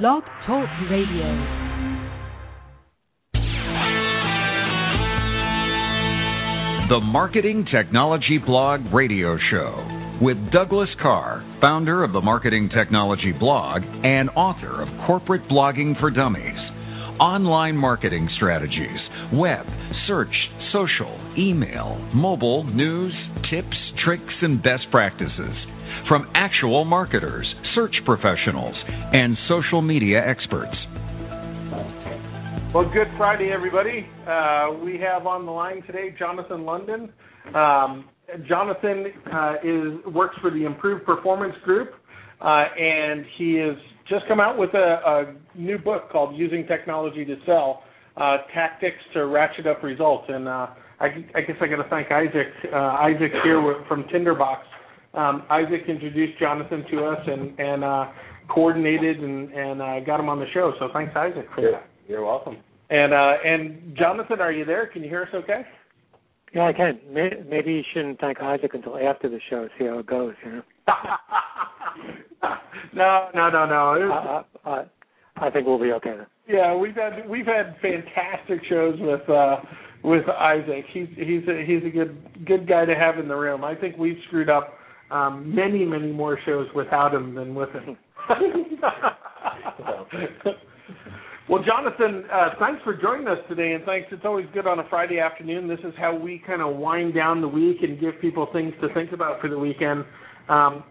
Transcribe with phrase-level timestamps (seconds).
[0.00, 1.28] Blog Talk Radio.
[6.88, 13.82] The Marketing Technology Blog Radio Show with Douglas Karr, founder of the Marketing Technology Blog
[13.82, 16.56] and author of Corporate Blogging for Dummies.
[17.20, 18.98] Online marketing strategies,
[19.34, 19.66] web,
[20.06, 20.32] search,
[20.72, 23.12] social, email, mobile, news,
[23.50, 25.54] tips, tricks, and best practices
[26.08, 28.74] from actual marketers, search professionals,
[29.12, 30.74] and social media experts.
[32.74, 34.06] Well, good Friday, everybody.
[34.26, 37.12] Uh, we have on the line today Jonathan London.
[37.54, 38.08] Um,
[38.48, 41.90] Jonathan uh, is works for the Improved Performance Group,
[42.40, 43.76] uh, and he has
[44.08, 47.82] just come out with a, a new book called "Using Technology to Sell:
[48.16, 50.68] uh, Tactics to Ratchet Up Results." And uh,
[51.00, 52.48] I, I, guess I got to thank Isaac.
[52.72, 54.60] Uh, Isaac here from Tinderbox.
[55.14, 58.06] Um, Isaac introduced Jonathan to us and, and uh,
[58.48, 60.72] coordinated and, and uh, got him on the show.
[60.78, 61.86] So thanks, Isaac, for that.
[62.08, 62.56] You're welcome.
[62.90, 64.86] And uh, and Jonathan, are you there?
[64.86, 65.62] Can you hear us okay?
[66.54, 67.00] Yeah, I can.
[67.10, 70.34] Maybe you shouldn't thank Isaac until after the show, see how it goes.
[70.44, 70.62] You know.
[72.94, 74.44] no, no, no, no.
[74.64, 74.84] Uh, uh,
[75.36, 76.14] I think we'll be okay.
[76.18, 76.26] Then.
[76.46, 79.56] Yeah, we've had we've had fantastic shows with uh
[80.04, 80.84] with Isaac.
[80.92, 83.64] He's he's a, he's a good good guy to have in the room.
[83.64, 84.74] I think we've screwed up
[85.12, 87.96] um many many more shows without him than with him.
[91.48, 94.08] Well, Jonathan, uh, thanks for joining us today, and thanks.
[94.12, 95.68] It's always good on a Friday afternoon.
[95.68, 98.94] This is how we kind of wind down the week and give people things to
[98.94, 100.04] think about for the weekend.
[100.48, 100.84] Um,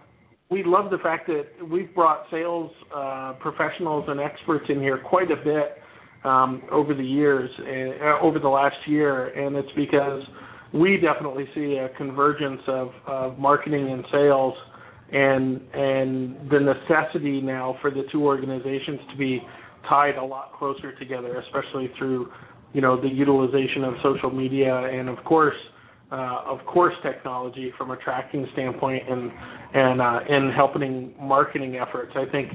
[0.51, 5.31] we love the fact that we've brought sales uh, professionals and experts in here quite
[5.31, 5.77] a bit
[6.25, 10.21] um, over the years, uh, over the last year, and it's because
[10.73, 14.53] we definitely see a convergence of, of marketing and sales,
[15.11, 19.41] and and the necessity now for the two organizations to be
[19.89, 22.31] tied a lot closer together, especially through
[22.73, 25.55] you know the utilization of social media and of course
[26.11, 29.31] uh, of course technology from a tracking standpoint and
[29.73, 32.13] and uh, and helping marketing efforts.
[32.15, 32.51] I think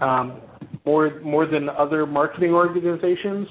[0.00, 0.40] um,
[0.84, 3.46] more more than other marketing organizations,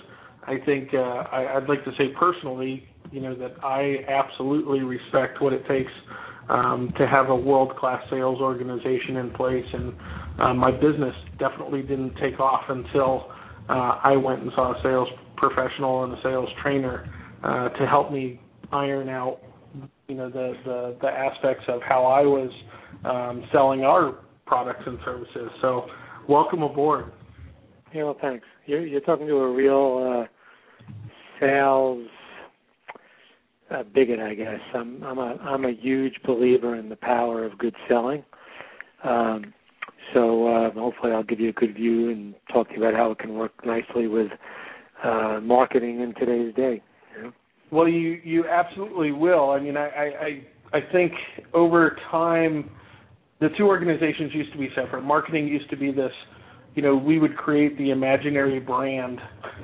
[0.46, 5.42] I think uh, I, I'd like to say personally, you know that I absolutely respect
[5.42, 5.92] what it takes
[6.50, 9.94] um, to have a world class sales organization in place and
[10.40, 13.32] uh, my business definitely didn't take off until
[13.70, 17.10] uh, I went and saw a sales professional and a sales trainer
[17.44, 19.40] uh, to help me iron out,
[20.08, 22.52] you know, the the, the aspects of how I was
[23.06, 25.50] um, selling our products and services.
[25.62, 25.86] So,
[26.28, 27.12] welcome aboard.
[27.94, 28.46] Yeah, well, thanks.
[28.66, 30.92] You're you're talking to a real uh,
[31.40, 32.08] sales
[33.72, 34.60] uh, bigot, I guess.
[34.74, 38.24] I'm I'm a I'm a huge believer in the power of good selling.
[39.04, 39.54] Um,
[40.14, 43.12] so uh, hopefully, I'll give you a good view and talk to you about how
[43.12, 44.32] it can work nicely with
[45.04, 46.82] uh, marketing in today's day.
[47.72, 49.52] Well, you you absolutely will.
[49.52, 50.44] I mean, I, I
[50.74, 51.12] I think
[51.54, 52.70] over time,
[53.40, 55.04] the two organizations used to be separate.
[55.04, 56.12] Marketing used to be this,
[56.76, 59.20] you know, we would create the imaginary brand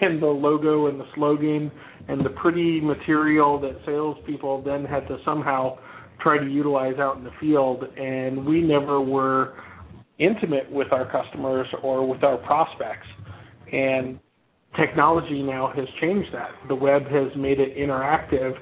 [0.00, 1.70] and the logo and the slogan
[2.08, 5.78] and the pretty material that salespeople then had to somehow
[6.20, 9.54] try to utilize out in the field, and we never were
[10.18, 13.06] intimate with our customers or with our prospects.
[13.72, 14.18] And
[14.76, 16.50] technology now has changed that.
[16.68, 18.52] The web has made it interactive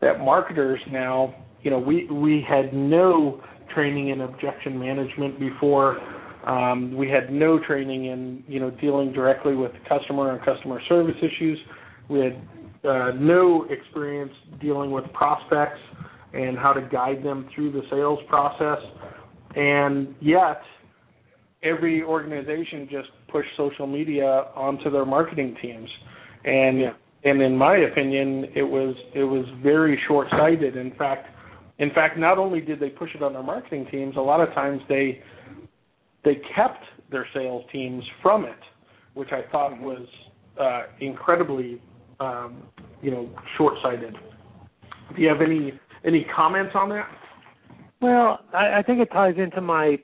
[0.00, 3.40] that marketers now, you know, we we had no
[3.74, 5.98] training in objection management before.
[6.46, 10.80] Um, we had no training in you know dealing directly with the customer and customer
[10.88, 11.58] service issues.
[12.08, 12.36] We had
[12.84, 15.78] uh, no experience dealing with prospects
[16.32, 18.78] and how to guide them through the sales process.
[19.54, 20.62] And yet,
[21.62, 25.88] every organization just pushed social media onto their marketing teams,
[26.44, 26.92] and yeah.
[27.24, 30.76] and in my opinion, it was it was very short sighted.
[30.76, 31.28] In fact,
[31.78, 34.52] in fact, not only did they push it on their marketing teams, a lot of
[34.54, 35.22] times they
[36.24, 38.58] they kept their sales teams from it,
[39.14, 40.06] which I thought was
[40.60, 41.80] uh, incredibly
[42.20, 42.62] um,
[43.00, 44.14] you know short sighted.
[45.14, 47.08] Do you have any any comments on that?
[48.00, 49.98] Well, I, I think it ties into my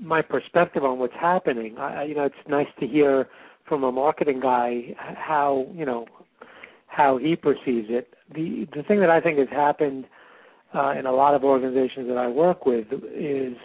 [0.00, 1.76] my perspective on what's happening.
[1.78, 3.28] I, you know, it's nice to hear
[3.66, 6.06] from a marketing guy how you know
[6.86, 8.14] how he perceives it.
[8.34, 10.06] The the thing that I think has happened
[10.74, 13.56] uh, in a lot of organizations that I work with is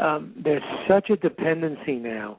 [0.00, 2.38] um, there's such a dependency now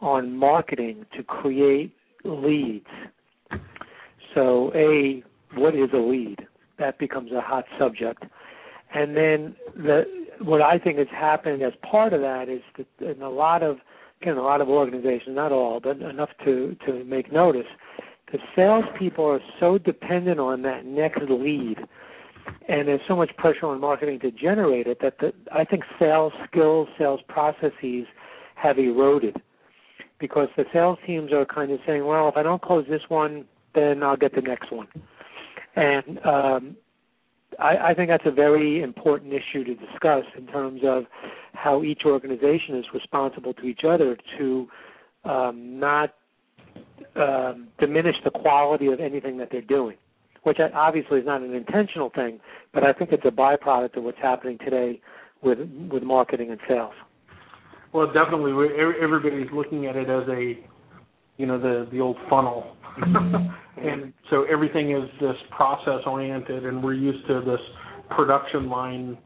[0.00, 2.86] on marketing to create leads.
[4.34, 5.22] So, a
[5.54, 6.46] what is a lead?
[6.78, 8.24] That becomes a hot subject,
[8.94, 10.04] and then the
[10.40, 13.78] what I think has happened as part of that is that in a lot of
[14.20, 17.66] again, a lot of organizations, not all, but enough to to make notice.
[18.30, 21.78] The salespeople are so dependent on that next lead,
[22.68, 26.32] and there's so much pressure on marketing to generate it that the, I think sales
[26.50, 28.06] skills, sales processes
[28.56, 29.36] have eroded
[30.18, 33.44] because the sales teams are kind of saying, well, if I don't close this one,
[33.74, 34.88] then I'll get the next one.
[35.76, 36.76] And um,
[37.58, 41.04] I, I think that's a very important issue to discuss in terms of
[41.52, 44.68] how each organization is responsible to each other to
[45.24, 46.14] um, not
[47.16, 49.96] um, diminish the quality of anything that they're doing,
[50.42, 52.40] which obviously is not an intentional thing,
[52.72, 55.00] but I think it's a byproduct of what's happening today
[55.42, 55.58] with
[55.90, 56.94] with marketing and sales.
[57.92, 58.52] Well, definitely,
[59.02, 60.58] everybody's looking at it as a,
[61.36, 62.76] you know, the the old funnel,
[63.76, 67.60] and so everything is this process oriented, and we're used to this
[68.10, 69.16] production line,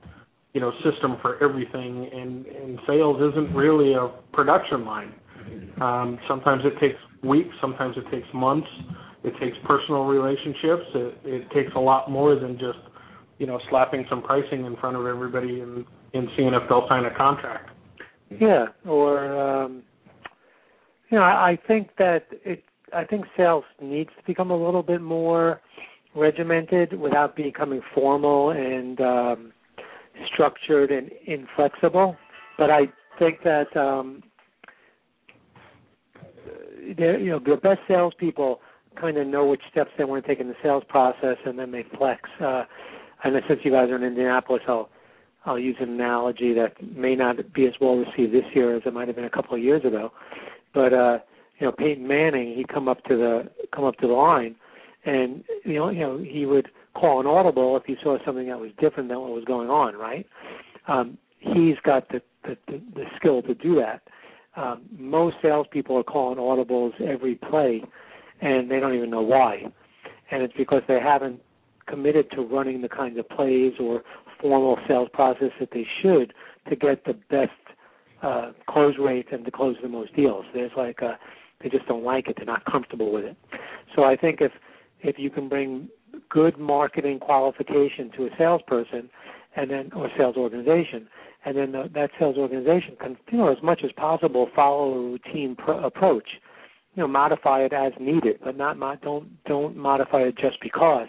[0.53, 5.13] you know, system for everything, and and sales isn't really a production line.
[5.81, 8.69] Um, sometimes it takes weeks, sometimes it takes months.
[9.25, 10.85] It takes personal relationships.
[10.95, 12.79] It, it takes a lot more than just,
[13.39, 15.85] you know, slapping some pricing in front of everybody and,
[16.15, 17.71] and seeing if they'll sign a contract.
[18.41, 19.83] Yeah, or um,
[21.11, 22.65] you know, I, I think that it.
[22.95, 25.63] I think sales needs to become a little bit more
[26.15, 29.53] regimented without becoming formal and um,
[30.33, 32.17] structured and inflexible.
[32.59, 32.81] But I
[33.19, 34.23] think that um,
[36.87, 38.61] you know the best salespeople
[39.01, 41.71] kind of know which steps they want to take in the sales process, and then
[41.71, 42.29] they flex.
[42.41, 42.65] Uh,
[43.25, 44.89] and since you guys are in Indianapolis, I'll
[45.45, 48.95] I'll use an analogy that may not be as well received this year as it
[48.95, 50.13] might have been a couple of years ago.
[50.73, 51.19] But uh,
[51.59, 54.57] you know, Peyton Manning, he'd come up to the come up to the line,
[55.05, 58.59] and you know, you know, he would call an audible if he saw something that
[58.59, 59.95] was different than what was going on.
[59.97, 60.27] Right?
[60.89, 64.03] Um, he's got the, the the the skill to do that.
[64.55, 67.83] Um, most salespeople are calling audibles every play,
[68.43, 69.63] and they don't even know why.
[70.31, 71.41] And it's because they haven't
[71.87, 74.03] committed to running the kinds of plays or
[74.41, 76.35] formal sales process that they should
[76.69, 77.51] to get the best
[78.23, 80.45] uh, close rate and to close the most deals.
[80.55, 81.19] There's like a,
[81.63, 82.37] they just don't like it.
[82.37, 83.37] They're not comfortable with it.
[83.95, 84.53] So I think if
[85.01, 85.89] if you can bring
[86.29, 89.11] good marketing qualification to a salesperson
[89.57, 91.09] and then or sales organization,
[91.45, 95.03] and then the, that sales organization can, you know, as much as possible follow a
[95.03, 96.29] routine approach.
[96.95, 101.09] You know, modify it as needed, but not mo- don't don't modify it just because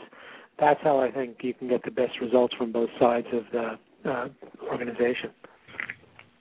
[0.59, 4.09] that's how I think you can get the best results from both sides of the
[4.09, 4.27] uh,
[4.69, 5.31] organization.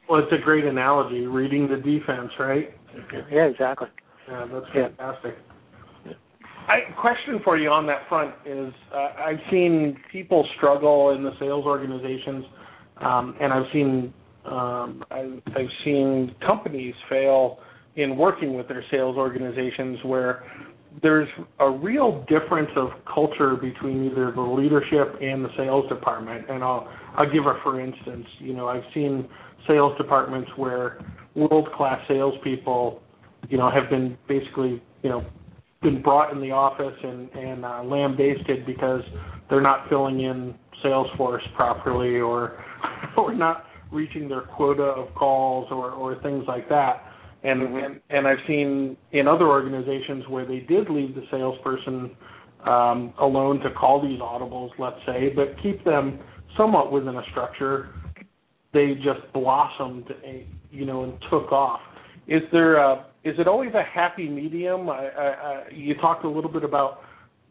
[0.08, 2.70] Well, it's a great analogy, reading the defense, right?
[3.30, 3.88] Yeah, exactly.
[4.28, 5.34] Yeah, that's fantastic.
[6.04, 6.12] Yeah.
[6.68, 11.32] I, question for you on that front is uh, I've seen people struggle in the
[11.40, 12.44] sales organizations,
[13.00, 14.12] um, and I've seen
[14.44, 17.58] um, I've, I've seen companies fail
[17.96, 20.44] in working with their sales organizations where
[21.02, 21.28] there's
[21.60, 26.44] a real difference of culture between either the leadership and the sales department.
[26.50, 28.26] And I'll I'll give a for instance.
[28.38, 29.28] You know, I've seen
[29.66, 30.98] sales departments where
[31.34, 33.00] world class salespeople,
[33.48, 35.24] you know, have been basically, you know,
[35.82, 39.02] been brought in the office and and uh, lambasted because
[39.48, 40.54] they're not filling in
[40.84, 42.62] Salesforce properly or
[43.16, 47.04] or not reaching their quota of calls or or things like that.
[47.44, 47.76] And, mm-hmm.
[47.76, 52.16] and and I've seen in other organizations where they did leave the salesperson
[52.66, 56.20] um, alone to call these audibles, let's say, but keep them
[56.56, 57.88] somewhat within a structure.
[58.72, 61.80] They just blossomed, eh, you know, and took off.
[62.28, 64.88] Is there a, is it always a happy medium?
[64.88, 67.00] I, I, I, you talked a little bit about,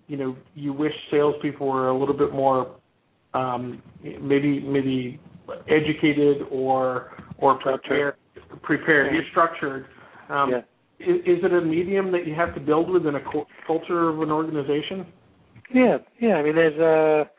[0.08, 2.75] you know, you wish salespeople were a little bit more,
[3.34, 5.20] um, maybe maybe
[5.68, 8.16] educated or or prepared
[8.63, 9.13] prepared.
[9.13, 9.86] You're structured.
[10.30, 10.60] Um, yeah.
[11.00, 13.22] is, is it a medium that you have to build within a
[13.68, 15.06] culture of an organization?
[15.74, 16.36] Yeah, yeah.
[16.36, 17.30] I mean, there's a,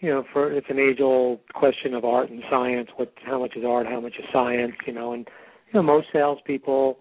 [0.00, 2.88] you know, for it's an age-old question of art and science.
[2.96, 3.86] What, how much is art?
[3.86, 4.72] How much is science?
[4.86, 5.26] You know, and
[5.68, 6.98] you know, most salespeople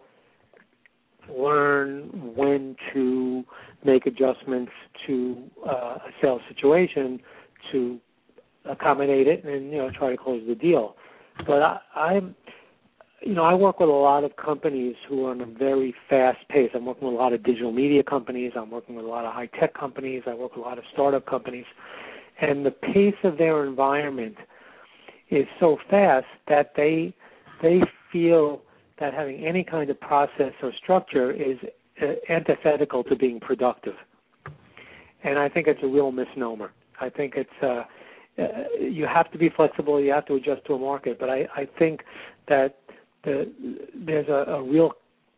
[1.30, 3.44] learn when to
[3.84, 4.72] make adjustments
[5.08, 7.20] to uh, a sales situation
[7.72, 8.00] to
[8.70, 10.96] accommodate it and you know try to close the deal.
[11.46, 12.36] But I, I'm
[13.26, 16.38] you know, I work with a lot of companies who are on a very fast
[16.50, 16.70] pace.
[16.76, 18.52] I'm working with a lot of digital media companies.
[18.56, 20.22] I'm working with a lot of high tech companies.
[20.28, 21.66] I work with a lot of startup companies.
[22.40, 24.36] And the pace of their environment
[25.32, 27.16] is so fast that they
[27.64, 28.62] they feel
[29.00, 31.58] that having any kind of process or structure is
[32.02, 33.96] uh, antithetical to being productive.
[35.24, 36.72] And I think it's a real misnomer.
[37.02, 37.86] I think it's uh,
[38.38, 38.46] uh,
[38.80, 40.00] you have to be flexible.
[40.00, 41.18] You have to adjust to a market.
[41.20, 42.02] But I, I think
[42.48, 42.78] that
[43.26, 43.52] the
[43.94, 44.92] there's a, a real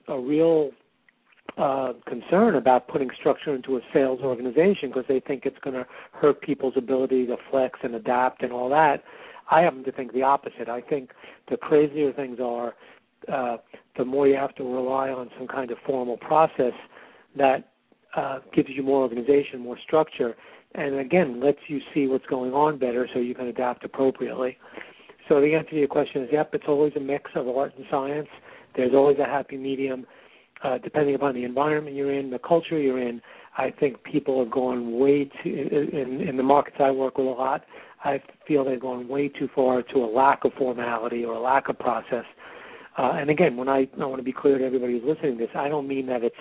[0.08, 0.72] a real
[1.58, 5.86] uh, concern about putting structure into a sales organization because they think it's going to
[6.12, 9.03] hurt people's ability to flex and adapt and all that.
[9.50, 10.70] I happen to think the opposite.
[10.70, 11.12] I think
[11.50, 12.75] the crazier things are,
[13.32, 13.58] uh,
[13.98, 16.74] the more you have to rely on some kind of formal process
[17.38, 17.72] that
[18.15, 20.36] uh, gives you more organization, more structure,
[20.75, 24.58] and again lets you see what's going on better so you can adapt appropriately.
[25.27, 27.86] So the answer to your question is, yep, it's always a mix of art and
[27.91, 28.27] science.
[28.75, 30.05] There's always a happy medium,
[30.63, 33.22] uh, depending upon the environment you're in, the culture you're in.
[33.57, 37.31] I think people have gone way too in, in the markets I work with a
[37.31, 37.63] lot.
[38.03, 41.67] I feel they've gone way too far to a lack of formality or a lack
[41.67, 42.25] of process.
[42.98, 45.46] Uh, and again, when I, I want to be clear to everybody who's listening to
[45.46, 46.36] this, I don't mean that it's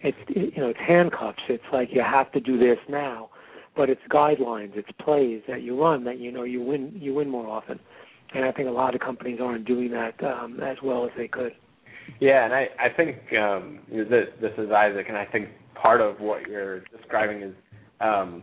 [0.00, 1.42] it's you know it's handcuffs.
[1.48, 3.30] It's like you have to do this now,
[3.76, 7.30] but it's guidelines, it's plays that you run that you know you win you win
[7.30, 7.80] more often.
[8.34, 11.28] And I think a lot of companies aren't doing that um, as well as they
[11.28, 11.52] could.
[12.20, 16.20] Yeah, and I I think um, this this is Isaac, and I think part of
[16.20, 17.54] what you're describing is
[18.00, 18.42] um,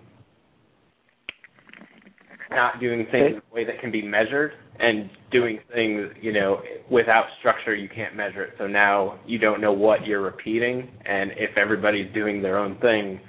[2.53, 6.61] not doing things in a way that can be measured and doing things, you know,
[6.89, 8.53] without structure you can't measure it.
[8.57, 13.19] So now you don't know what you're repeating and if everybody's doing their own thing,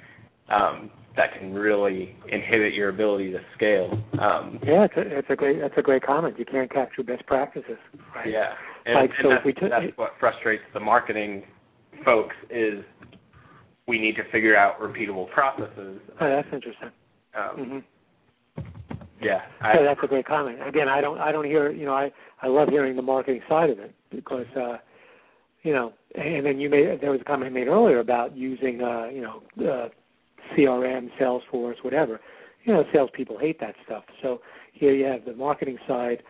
[0.49, 3.91] um, that can really inhibit your ability to scale.
[4.19, 6.37] Um, yeah, it's a, it's a great that's a great comment.
[6.37, 7.77] You can't capture best practices.
[8.13, 8.29] Right?
[8.29, 8.53] Yeah,
[8.85, 11.43] and, like, and so that's, we took, that's what frustrates the marketing
[12.03, 12.83] folks is
[13.87, 16.01] we need to figure out repeatable processes.
[16.19, 16.89] Oh, that's interesting.
[17.35, 17.77] Um, mm-hmm.
[19.21, 20.59] Yeah, I, that's a great comment.
[20.67, 23.69] Again, I don't I don't hear you know I I love hearing the marketing side
[23.69, 24.77] of it because uh,
[25.63, 29.07] you know and then you made there was a comment made earlier about using uh,
[29.07, 29.89] you know uh,
[30.57, 32.19] CRM, Salesforce, whatever.
[32.63, 34.03] You know, salespeople hate that stuff.
[34.21, 34.41] So
[34.73, 36.23] here you have the marketing side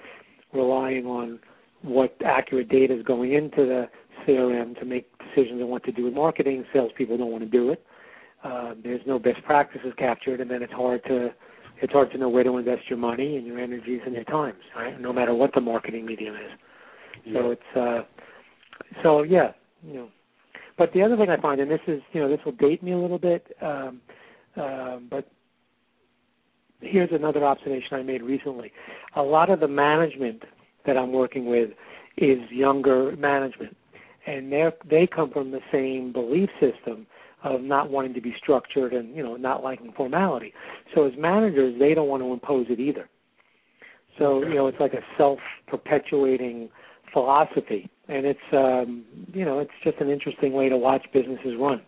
[0.54, 1.40] relying on
[1.82, 3.90] what accurate data is going into the
[4.28, 6.66] CRM to make decisions on what to do with marketing.
[6.74, 7.86] Salespeople don't want to do it.
[8.44, 11.30] Uh, there's no best practices captured, and then it's hard to
[11.82, 14.62] it's hard to know where to invest your money and your energies and your times,
[14.76, 15.00] right?
[15.00, 16.52] No matter what the marketing medium is.
[17.26, 17.34] Yeah.
[17.34, 18.02] So it's uh
[19.04, 19.52] so yeah,
[19.86, 20.10] you know.
[20.78, 22.92] But the other thing I find, and this is you know this will date me
[22.92, 24.02] a little bit, um,
[24.58, 25.30] uh, but
[26.82, 28.72] here's another observation I made recently.
[29.16, 30.44] A lot of the management
[30.86, 31.72] that I'm working with
[32.18, 33.76] is younger management,
[34.28, 37.08] and they they come from the same belief system
[37.44, 40.54] of not wanting to be structured and you know not liking formality.
[40.94, 43.10] So as managers, they don't want to impose it either.
[44.18, 46.70] So you know it's like a self-perpetuating
[47.14, 51.82] philosophy, and it's um, you know it's just an interesting way to watch businesses run.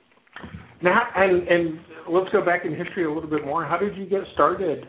[0.81, 3.65] Now, and and let's go back in history a little bit more.
[3.65, 4.87] How did you get started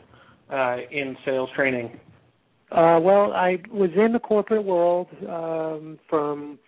[0.51, 1.99] uh, in sales training?
[2.71, 6.59] Uh, well, I was in the corporate world um, from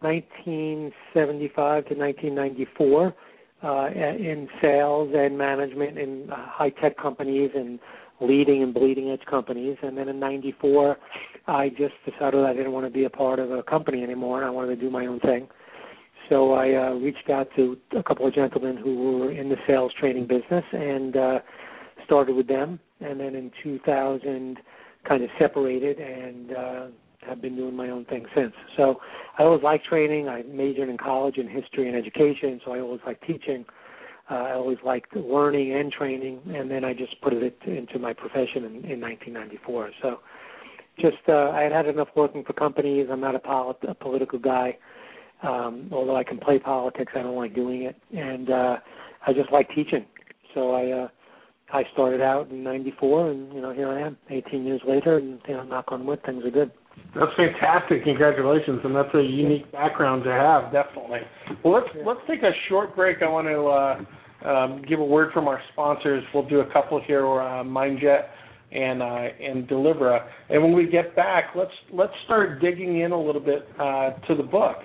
[0.00, 3.14] 1975 to 1994
[3.62, 7.80] uh, in sales and management in high tech companies and
[8.20, 9.76] leading and bleeding edge companies.
[9.82, 10.96] And then in '94,
[11.46, 14.50] I just decided I didn't want to be a part of a company anymore, I
[14.50, 15.48] wanted to do my own thing.
[16.28, 19.92] So I uh, reached out to a couple of gentlemen who were in the sales
[19.98, 21.38] training business and uh,
[22.04, 22.78] started with them.
[23.00, 24.58] And then in 2000,
[25.08, 26.86] kind of separated and uh,
[27.26, 28.52] have been doing my own thing since.
[28.76, 29.00] So
[29.38, 30.28] I always liked training.
[30.28, 33.64] I majored in college in history and education, so I always liked teaching.
[34.30, 38.64] I always liked learning and training, and then I just put it into my profession
[38.64, 39.90] in, in 1994.
[40.02, 40.20] So
[41.00, 43.08] just uh, I had had enough working for companies.
[43.10, 44.76] I'm not a, polit- a political guy.
[45.42, 48.76] Um, although I can play politics, I don't like doing it, and uh,
[49.26, 50.04] I just like teaching.
[50.54, 51.08] So I uh,
[51.72, 55.40] I started out in '94, and you know here I am, 18 years later, and
[55.48, 56.70] you know knock on wood, things are good.
[57.14, 58.04] That's fantastic.
[58.04, 61.20] Congratulations, and that's a unique background to have, definitely.
[61.64, 63.18] Well, let's let's take a short break.
[63.22, 66.22] I want to uh, um, give a word from our sponsors.
[66.32, 68.28] We'll do a couple here, uh, MindJet
[68.72, 70.26] and uh, and Delivra.
[70.48, 74.34] And when we get back, let's let's start digging in a little bit uh, to
[74.36, 74.76] the book.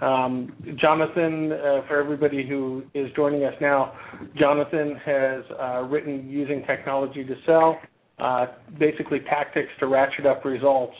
[0.00, 3.92] Um, Jonathan, uh, for everybody who is joining us now,
[4.36, 7.78] Jonathan has uh, written using technology to sell,
[8.18, 8.46] uh,
[8.80, 10.94] basically tactics to ratchet up results.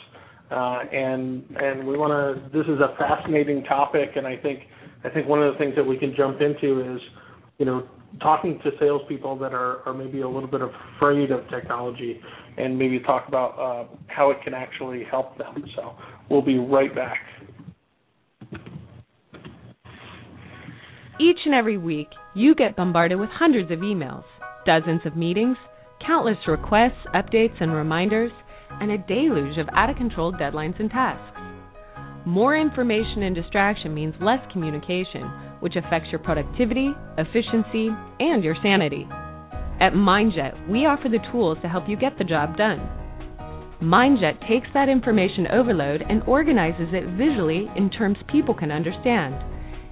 [0.51, 2.57] Uh, and and we want to.
[2.57, 4.59] This is a fascinating topic, and I think
[5.03, 7.01] I think one of the things that we can jump into is,
[7.57, 7.87] you know,
[8.21, 12.19] talking to salespeople that are, are maybe a little bit afraid of technology,
[12.57, 15.63] and maybe talk about uh, how it can actually help them.
[15.75, 15.95] So
[16.29, 17.19] we'll be right back.
[21.19, 24.23] Each and every week, you get bombarded with hundreds of emails,
[24.65, 25.57] dozens of meetings,
[26.05, 28.31] countless requests, updates, and reminders
[28.81, 31.39] and a deluge of out of control deadlines and tasks.
[32.25, 35.23] More information and distraction means less communication,
[35.59, 37.89] which affects your productivity, efficiency,
[38.19, 39.07] and your sanity.
[39.81, 42.79] At MindJet, we offer the tools to help you get the job done.
[43.81, 49.35] MindJet takes that information overload and organizes it visually in terms people can understand,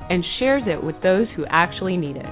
[0.10, 2.26] and shares it with those who actually need it.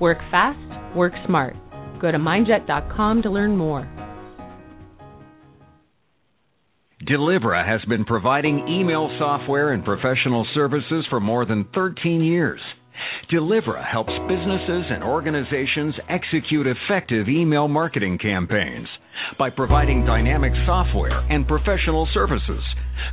[0.00, 0.58] Work fast,
[0.96, 1.54] work smart.
[2.00, 3.88] Go to mindjet.com to learn more.
[7.08, 12.60] Delivra has been providing email software and professional services for more than 13 years.
[13.30, 18.88] Delivra helps businesses and organizations execute effective email marketing campaigns
[19.38, 22.62] by providing dynamic software and professional services,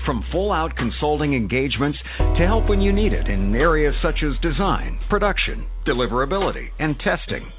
[0.05, 1.97] from full out consulting engagements
[2.37, 7.51] to help when you need it in areas such as design, production, deliverability, and testing.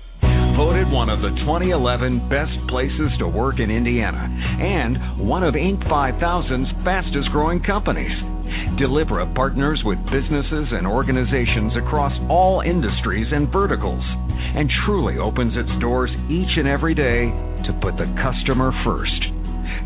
[0.56, 5.82] Voted one of the 2011 best places to work in Indiana and one of Inc.
[5.88, 8.12] 5000's fastest growing companies.
[8.76, 15.72] Delivra partners with businesses and organizations across all industries and verticals and truly opens its
[15.80, 17.32] doors each and every day
[17.64, 19.24] to put the customer first.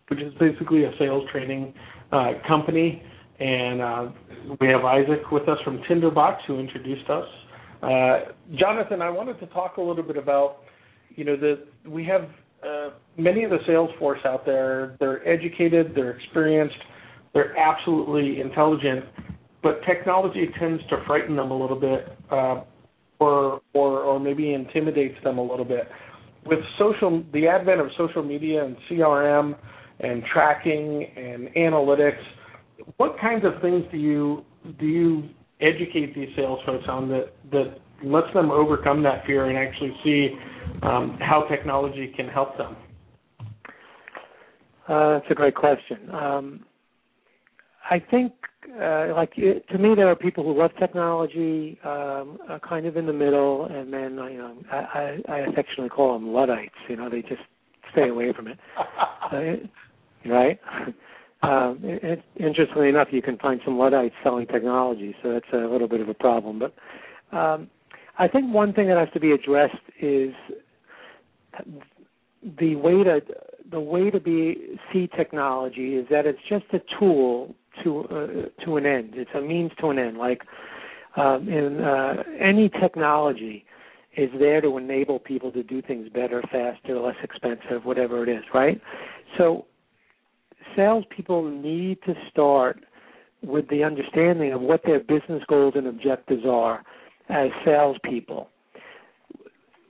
[0.07, 1.73] which is basically a sales training
[2.13, 3.03] uh, company.
[3.41, 4.07] And uh,
[4.61, 7.25] we have Isaac with us from Tinderbox who introduced us.
[7.83, 8.19] Uh,
[8.55, 10.59] Jonathan, I wanted to talk a little bit about,
[11.09, 12.21] you know, the we have
[12.65, 14.95] uh, many of the sales force out there.
[15.01, 16.77] They're educated, they're experienced,
[17.33, 19.03] they're absolutely intelligent,
[19.63, 22.61] but technology tends to frighten them a little bit, uh,
[23.19, 25.87] or or or maybe intimidates them a little bit.
[26.45, 29.55] With social, the advent of social media and CRM
[30.01, 32.21] and tracking and analytics.
[32.97, 34.43] What kinds of things do you
[34.79, 35.29] do you
[35.61, 40.29] educate these sales folks on that that lets them overcome that fear and actually see
[40.81, 42.75] um, how technology can help them?
[44.87, 46.09] Uh, that's a great question.
[46.11, 46.65] Um,
[47.91, 48.31] I think,
[48.81, 53.05] uh, like to me, there are people who love technology, um, are kind of in
[53.05, 56.73] the middle, and then you know, I, I, I affectionately call them luddites.
[56.87, 57.41] You know, they just
[57.91, 58.57] stay away from it.
[59.31, 59.55] Uh,
[60.25, 60.59] right?
[61.41, 65.87] um, it, interestingly enough, you can find some Luddites selling technology, so that's a little
[65.87, 66.59] bit of a problem.
[66.59, 66.73] But
[67.33, 67.69] um,
[68.19, 70.33] I think one thing that has to be addressed is
[72.59, 73.21] the way to
[73.71, 78.77] the way to be see technology is that it's just a tool to uh, to
[78.77, 79.11] an end.
[79.13, 80.17] It's a means to an end.
[80.17, 80.41] Like
[81.15, 83.65] um, in uh, any technology
[84.17, 88.43] is there to enable people to do things better, faster, less expensive, whatever it is,
[88.53, 88.81] right?
[89.37, 89.65] So
[90.75, 92.83] salespeople need to start
[93.41, 96.83] with the understanding of what their business goals and objectives are
[97.29, 98.49] as salespeople,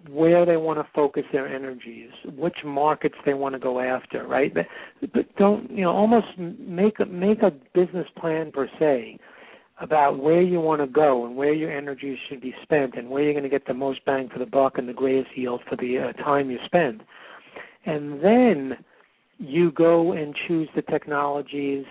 [0.09, 4.53] where they want to focus their energies, which markets they want to go after, right?
[4.53, 4.65] But,
[5.13, 9.19] but don't you know almost make a, make a business plan per se
[9.79, 13.23] about where you want to go and where your energies should be spent and where
[13.23, 15.75] you're going to get the most bang for the buck and the greatest yield for
[15.75, 17.03] the uh, time you spend.
[17.85, 18.77] And then
[19.39, 21.85] you go and choose the technologies,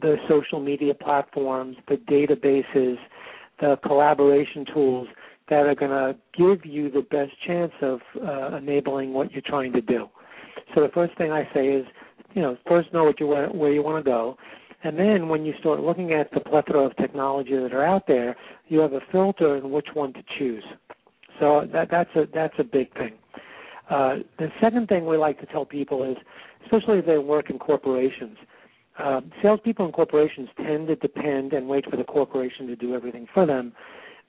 [0.00, 2.96] the social media platforms, the databases,
[3.60, 5.08] the collaboration tools
[5.50, 9.72] that are going to give you the best chance of uh, enabling what you're trying
[9.72, 10.06] to do.
[10.74, 11.86] So the first thing I say is,
[12.34, 14.36] you know, first know what you want, where you want to go,
[14.82, 18.36] and then when you start looking at the plethora of technology that are out there,
[18.68, 20.64] you have a filter in which one to choose.
[21.38, 23.14] So that that's a that's a big thing.
[23.90, 26.16] Uh, the second thing we like to tell people is
[26.64, 28.36] especially if they work in corporations.
[28.98, 33.26] Uh, salespeople in corporations tend to depend and wait for the corporation to do everything
[33.32, 33.72] for them.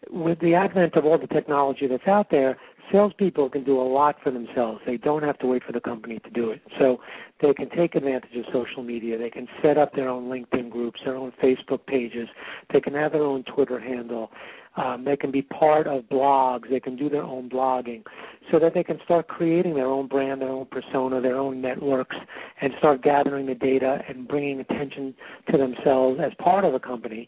[0.09, 2.57] With the advent of all the technology that's out there,
[2.91, 4.81] salespeople can do a lot for themselves.
[4.85, 6.61] They don't have to wait for the company to do it.
[6.79, 6.99] So
[7.41, 9.17] they can take advantage of social media.
[9.17, 12.27] They can set up their own LinkedIn groups, their own Facebook pages.
[12.73, 14.31] They can have their own Twitter handle.
[14.77, 16.69] Um, they can be part of blogs.
[16.69, 18.03] They can do their own blogging,
[18.51, 22.15] so that they can start creating their own brand, their own persona, their own networks,
[22.61, 25.13] and start gathering the data and bringing attention
[25.51, 27.27] to themselves as part of a company,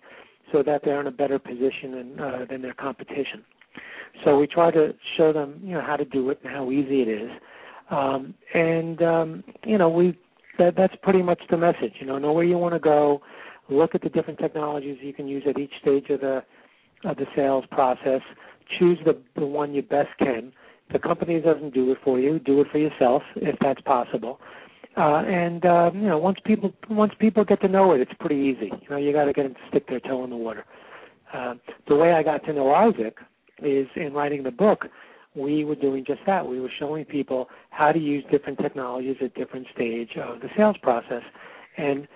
[0.51, 3.43] so that they're in a better position than uh, than their competition.
[4.23, 7.01] So we try to show them, you know, how to do it and how easy
[7.01, 7.31] it is.
[7.89, 10.17] Um, and um, you know, we
[10.59, 11.93] that that's pretty much the message.
[11.99, 13.21] You know, know where you want to go,
[13.69, 16.43] look at the different technologies you can use at each stage of the
[17.03, 18.21] of the sales process.
[18.79, 20.53] Choose the the one you best can.
[20.91, 22.39] The company doesn't do it for you.
[22.39, 24.39] Do it for yourself if that's possible.
[24.95, 28.35] Uh, and uh, you know, once people once people get to know it, it's pretty
[28.35, 28.71] easy.
[28.71, 30.65] You know, you got to get them to stick their toe in the water.
[31.33, 31.55] Uh,
[31.87, 33.17] the way I got to know Isaac
[33.63, 34.85] is in writing the book.
[35.35, 36.47] We were doing just that.
[36.47, 40.75] We were showing people how to use different technologies at different stage of the sales
[40.83, 41.23] process,
[41.77, 42.07] and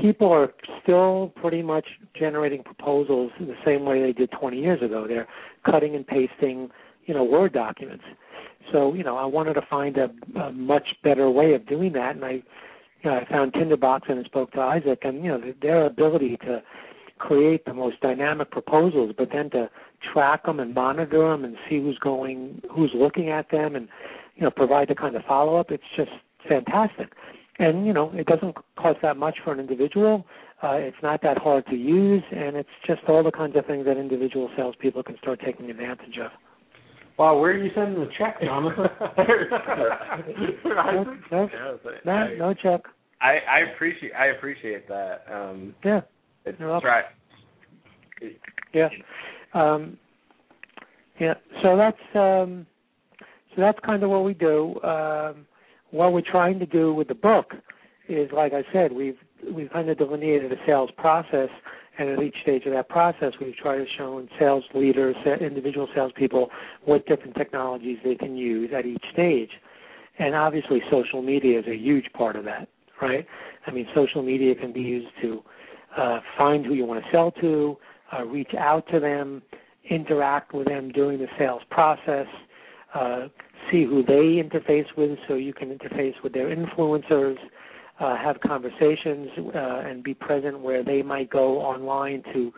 [0.00, 1.84] people are still pretty much
[2.18, 5.06] generating proposals in the same way they did 20 years ago.
[5.06, 5.28] They're
[5.66, 6.70] cutting and pasting,
[7.04, 8.04] you know, Word documents.
[8.70, 12.16] So, you know, I wanted to find a, a much better way of doing that,
[12.16, 15.86] and I, you know, I found Tinderbox and spoke to Isaac, and you know, their
[15.86, 16.62] ability to
[17.18, 19.70] create the most dynamic proposals, but then to
[20.12, 23.88] track them and monitor them and see who's going, who's looking at them, and
[24.36, 25.70] you know, provide the kind of follow up.
[25.70, 26.10] It's just
[26.48, 27.12] fantastic
[27.58, 30.26] and you know it doesn't cost that much for an individual.
[30.62, 33.84] Uh, it's not that hard to use, and it's just all the kinds of things
[33.84, 36.30] that individual salespeople can start taking advantage of.
[37.18, 38.86] Wow, where are you sending the check, Jonathan?
[40.64, 41.48] no, no,
[42.04, 42.80] no, no check.
[43.20, 45.24] I, I appreciate I appreciate that.
[45.30, 46.00] Um, yeah,
[46.44, 47.04] it's right.
[48.72, 48.88] Yeah,
[49.54, 49.98] um,
[51.20, 51.34] yeah.
[51.62, 52.66] So that's um,
[53.54, 54.80] so that's kind of what we do.
[54.82, 55.46] Um,
[55.90, 57.52] what we're trying to do with the book
[58.08, 59.18] is, like I said, we've
[59.52, 61.48] we've kind of delineated a sales process,
[61.98, 66.48] and at each stage of that process, we've tried to show sales leaders, individual salespeople,
[66.84, 69.50] what different technologies they can use at each stage.
[70.18, 72.68] And obviously, social media is a huge part of that,
[73.00, 73.26] right?
[73.66, 75.42] I mean, social media can be used to
[75.96, 77.76] uh, find who you want to sell to,
[78.12, 79.42] uh, reach out to them,
[79.90, 82.26] interact with them during the sales process,
[82.94, 83.28] uh,
[83.70, 87.36] see who they interface with so you can interface with their influencers,
[88.02, 92.52] uh, have conversations uh, and be present where they might go online to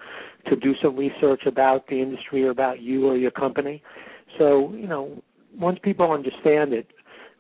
[0.49, 3.83] to do some research about the industry or about you or your company.
[4.39, 5.23] So, you know,
[5.59, 6.89] once people understand it,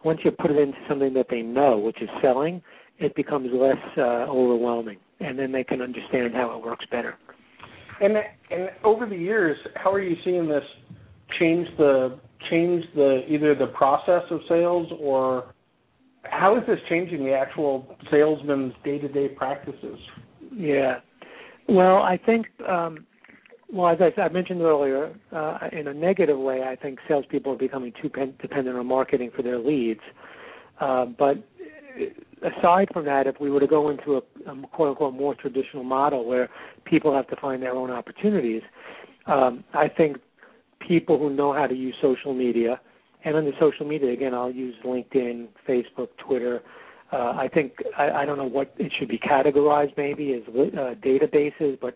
[0.05, 2.63] once you put it into something that they know, which is selling,
[2.99, 7.17] it becomes less uh, overwhelming, and then they can understand how it works better.
[8.01, 8.17] And
[8.51, 10.65] and over the years, how are you seeing this
[11.39, 12.19] change the
[12.51, 15.54] change the either the process of sales or
[16.31, 19.99] how is this changing the actual salesman's day-to-day practices?
[20.53, 21.01] Yeah.
[21.69, 23.07] Well, I think, um,
[23.73, 27.59] well, as I, I mentioned earlier, uh, in a negative way, I think salespeople are
[27.59, 30.01] becoming too pen- dependent on marketing for their leads.
[30.81, 31.37] Uh, but
[32.43, 35.85] aside from that, if we were to go into a, a quote unquote more traditional
[35.85, 36.51] model where
[36.85, 38.63] people have to find their own opportunities,
[39.27, 40.19] um, I think
[40.87, 42.81] people who know how to use social media.
[43.25, 46.63] And on the social media, again, I'll use LinkedIn, Facebook, Twitter.
[47.13, 50.95] Uh, I think I, I don't know what it should be categorized maybe as uh,
[51.03, 51.95] databases, but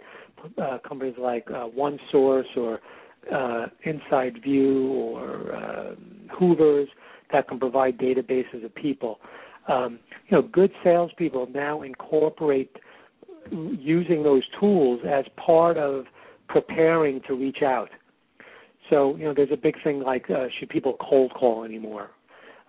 [0.63, 2.81] uh, companies like uh, OneSource or
[3.33, 5.95] uh, Inside View or uh,
[6.39, 6.89] Hoovers
[7.33, 9.19] that can provide databases of people.
[9.69, 12.75] Um, you know, good salespeople now incorporate
[13.51, 16.05] using those tools as part of
[16.49, 17.91] preparing to reach out.
[18.91, 22.11] So, you know, there's a big thing like uh, should people cold call anymore?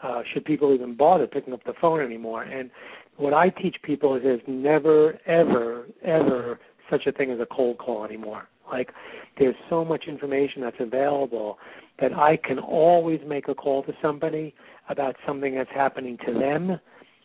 [0.01, 2.43] Uh, should people even bother picking up the phone anymore?
[2.43, 2.69] And
[3.17, 7.77] what I teach people is there's never, ever, ever such a thing as a cold
[7.77, 8.47] call anymore.
[8.71, 8.91] Like,
[9.38, 11.58] there's so much information that's available
[11.99, 14.53] that I can always make a call to somebody
[14.89, 16.79] about something that's happening to them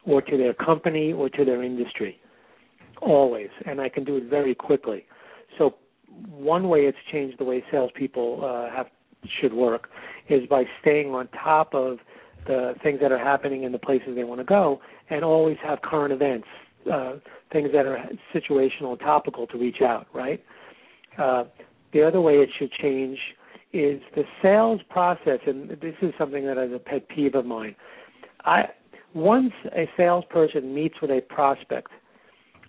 [0.05, 2.19] or to their company or to their industry.
[3.01, 3.51] Always.
[3.67, 5.07] And I can do it very quickly.
[6.29, 8.87] One way it's changed the way salespeople uh, have
[9.41, 9.89] should work
[10.29, 11.99] is by staying on top of
[12.47, 15.81] the things that are happening in the places they want to go, and always have
[15.81, 16.47] current events,
[16.93, 17.15] uh,
[17.53, 17.99] things that are
[18.35, 20.07] situational and topical to reach out.
[20.13, 20.45] Right.
[21.19, 21.45] Uh,
[21.93, 23.19] the other way it should change
[23.73, 27.75] is the sales process, and this is something that is a pet peeve of mine.
[28.45, 28.69] I
[29.15, 31.93] once a salesperson meets with a prospect,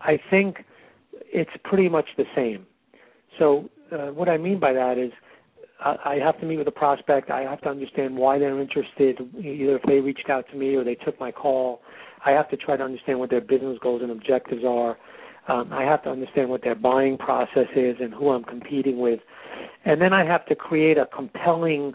[0.01, 0.63] I think
[1.11, 2.65] it's pretty much the same
[3.39, 5.11] so uh, what I mean by that is
[5.79, 7.29] I, I have to meet with a prospect.
[7.31, 10.83] I have to understand why they're interested, either if they reached out to me or
[10.83, 11.81] they took my call.
[12.25, 14.97] I have to try to understand what their business goals and objectives are.
[15.47, 19.19] Um, I have to understand what their buying process is and who I'm competing with.
[19.85, 21.93] and then I have to create a compelling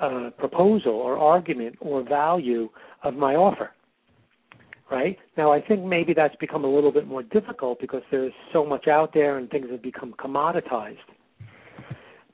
[0.00, 2.70] uh, proposal or argument or value
[3.04, 3.70] of my offer.
[4.90, 8.66] Right now, I think maybe that's become a little bit more difficult because there's so
[8.66, 10.96] much out there and things have become commoditized.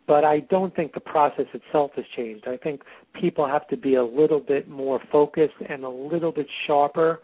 [0.06, 2.46] But I don't think the process itself has changed.
[2.48, 2.82] I think
[3.20, 7.20] people have to be a little bit more focused and a little bit sharper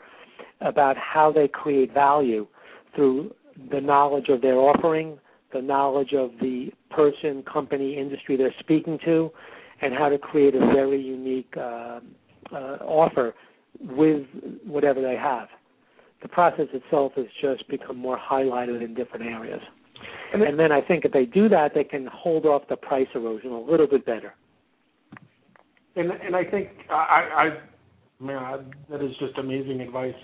[0.60, 2.46] about how they create value
[2.94, 3.34] through
[3.70, 5.18] the knowledge of their offering,
[5.54, 9.30] the knowledge of the person, company, industry they're speaking to,
[9.80, 12.00] and how to create a very unique uh,
[12.52, 13.34] uh, offer
[13.82, 14.26] with
[14.64, 15.48] whatever they have.
[16.22, 19.60] The process itself has just become more highlighted in different areas.
[20.32, 23.08] And, and then I think if they do that, they can hold off the price
[23.14, 24.34] erosion a little bit better.
[25.94, 27.58] And and I think I, I
[28.22, 30.14] man, that is just amazing advice.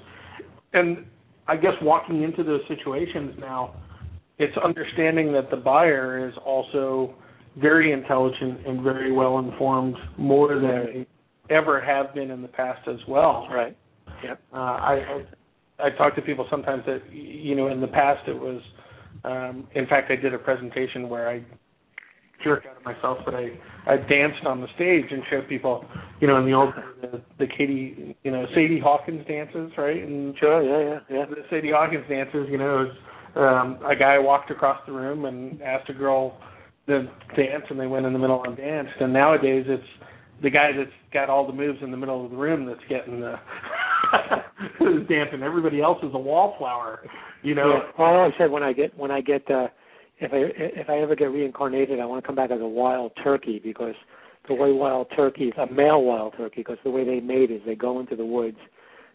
[0.73, 1.05] And
[1.47, 3.75] I guess walking into those situations now,
[4.39, 7.15] it's understanding that the buyer is also
[7.57, 11.07] very intelligent and very well informed, more than
[11.51, 13.49] ever have been in the past as well.
[13.51, 13.77] Right.
[14.25, 14.41] Yep.
[14.53, 15.25] Uh, I,
[15.79, 18.61] I talk to people sometimes that you know in the past it was.
[19.25, 21.45] Um, in fact, I did a presentation where I
[22.45, 23.51] jerk out of myself, but I
[23.87, 25.85] I danced on the stage and showed people,
[26.21, 30.03] you know, in the old the, the Katie, you know, Sadie Hawkins dances, right?
[30.03, 31.27] And sure, yeah, yeah, yeah.
[31.27, 32.97] The Sadie Hawkins dances, you know, was,
[33.37, 36.39] um, a guy walked across the room and asked a girl
[36.87, 37.05] to
[37.37, 38.93] dance, and they went in the middle and danced.
[39.01, 39.83] And nowadays, it's
[40.43, 43.21] the guy that's got all the moves in the middle of the room that's getting
[43.21, 43.37] the
[45.09, 45.43] dancing.
[45.43, 47.01] Everybody else is a wallflower,
[47.43, 47.75] you know.
[47.75, 47.91] Yeah.
[47.99, 49.69] Well, I said when I get when I get uh,
[50.19, 53.13] if I if I ever get reincarnated, I want to come back as a wild
[53.23, 53.95] turkey because
[54.49, 57.75] the way wild turkeys, a male wild turkey, because the way they mate is they
[57.75, 58.57] go into the woods,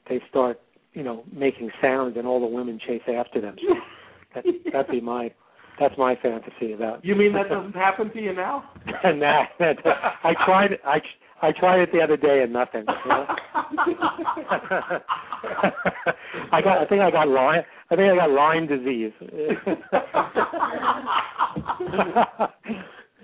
[0.07, 0.59] they start,
[0.93, 3.55] you know, making sounds, and all the women chase after them.
[3.67, 3.73] So
[4.35, 5.31] that that'd be my
[5.79, 7.03] that's my fantasy about.
[7.03, 8.69] You mean that doesn't happen to you now?
[9.03, 10.77] nah, I tried.
[10.85, 10.99] I
[11.41, 12.85] I tried it the other day and nothing.
[12.87, 13.25] You know?
[16.51, 16.77] I got.
[16.77, 17.63] I think I got Lyme.
[17.91, 19.11] I think I got Lyme disease.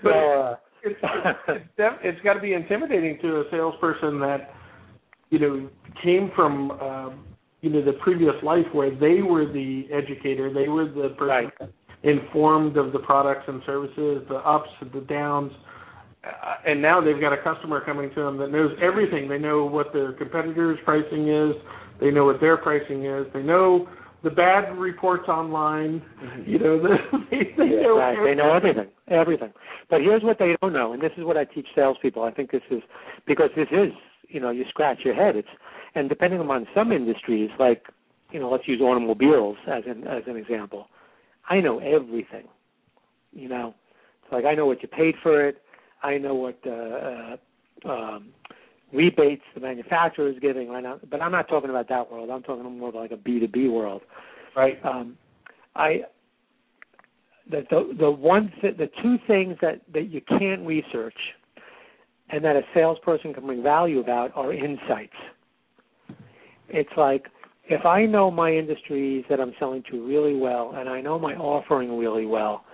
[0.04, 1.00] so uh, it's
[1.48, 4.54] it's, def- it's got to be intimidating to a salesperson that
[5.30, 5.70] you know
[6.04, 7.12] came from uh,
[7.62, 11.54] you know the previous life where they were the educator, they were the person right.
[12.04, 15.52] Informed of the products and services, the ups, the downs
[16.24, 19.30] uh, and now they've got a customer coming to them that knows everything.
[19.30, 21.54] They know what their competitors' pricing is.
[22.02, 23.26] They know what their pricing is.
[23.34, 23.88] They know
[24.24, 26.02] the bad reports online.
[26.22, 26.50] Mm-hmm.
[26.50, 26.82] You know,
[27.32, 28.18] they, they know right.
[28.18, 28.26] Everything.
[28.26, 29.54] They know everything, everything.
[29.90, 32.24] But here's what they don't know, and this is what I teach salespeople.
[32.24, 32.82] I think this is
[33.26, 33.92] because this is,
[34.28, 35.36] you know, you scratch your head.
[35.36, 35.48] It's
[35.96, 37.84] and depending on some industries, like
[38.32, 40.88] you know, let's use automobiles as an as an example.
[41.50, 42.46] I know everything.
[43.32, 43.74] You know,
[44.24, 45.62] it's like I know what you paid for it.
[46.02, 48.30] I know what uh, uh, um,
[48.94, 52.30] rebates the manufacturer is giving right now, but I'm not talking about that world.
[52.30, 54.02] I'm talking more about like a B2B world.
[54.56, 54.84] Right.
[54.84, 55.18] Um,
[55.76, 56.02] I
[57.50, 61.18] the the, the one th- the two things that that you can't research
[62.30, 65.14] and that a salesperson can bring value about are insights.
[66.70, 67.26] It's like
[67.70, 71.36] if I know my industries that I'm selling to really well and I know my
[71.36, 72.66] offering really well,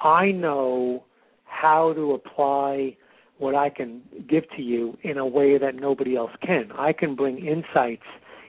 [0.00, 1.04] I know
[1.44, 2.96] how to apply
[3.38, 6.72] what I can give to you in a way that nobody else can.
[6.72, 8.02] I can bring insights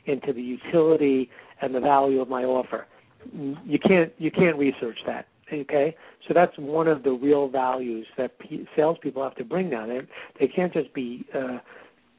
[0.05, 1.29] into the utility
[1.62, 2.88] and the value of my offer.
[3.33, 5.27] You can't you can't research that.
[5.51, 5.95] Okay,
[6.27, 9.85] so that's one of the real values that p- salespeople have to bring now.
[9.85, 9.99] They
[10.39, 11.57] they can't just be uh,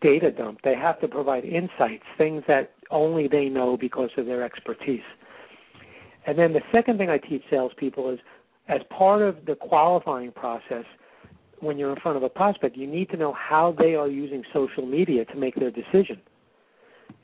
[0.03, 0.61] data dump.
[0.62, 5.00] They have to provide insights, things that only they know because of their expertise.
[6.26, 8.18] And then the second thing I teach salespeople is
[8.68, 10.85] as part of the qualifying process,
[11.61, 14.42] when you're in front of a prospect, you need to know how they are using
[14.53, 16.20] social media to make their decision.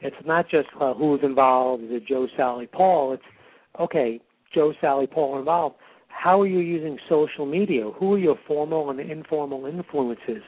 [0.00, 3.14] It's not just uh, who's involved, is it Joe, Sally, Paul?
[3.14, 3.22] It's
[3.80, 4.20] okay,
[4.54, 5.76] Joe, Sally, Paul involved.
[6.08, 7.90] How are you using social media?
[7.98, 10.42] Who are your formal and informal influences?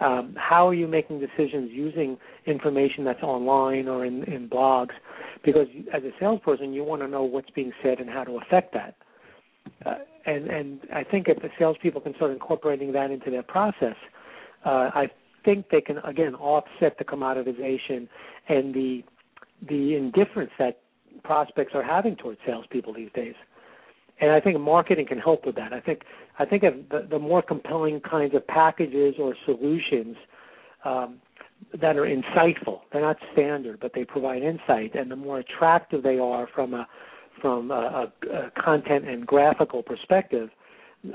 [0.00, 4.90] Um, how are you making decisions using information that's online or in, in blogs?
[5.44, 8.74] Because as a salesperson, you want to know what's being said and how to affect
[8.74, 8.96] that.
[9.86, 9.94] Uh,
[10.26, 13.96] and and I think if the salespeople can start incorporating that into their process,
[14.64, 15.08] uh, I
[15.44, 18.08] think they can again offset the commoditization
[18.48, 19.04] and the
[19.68, 20.80] the indifference that
[21.22, 23.34] prospects are having towards salespeople these days.
[24.20, 25.72] And I think marketing can help with that.
[25.72, 26.02] I think
[26.38, 30.16] I think if the, the more compelling kinds of packages or solutions
[30.84, 31.16] um,
[31.80, 36.18] that are insightful, they're not standard, but they provide insight, and the more attractive they
[36.18, 36.86] are from a
[37.40, 40.50] from a, a, a content and graphical perspective,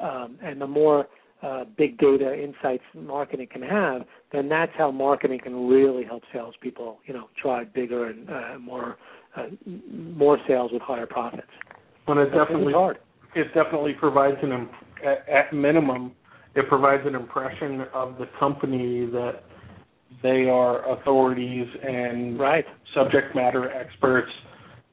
[0.02, 1.08] um, and the more
[1.42, 7.00] uh, big data insights marketing can have, then that's how marketing can really help salespeople,
[7.06, 8.98] you know, drive bigger and uh, more
[9.38, 9.46] uh,
[9.90, 11.48] more sales with higher profits.
[12.10, 12.98] When it definitely hard.
[13.36, 14.72] it definitely provides an imp-
[15.06, 16.14] at, minimum
[16.56, 19.44] it provides an impression of the company that
[20.24, 22.66] they are authorities and right.
[22.96, 24.32] subject matter experts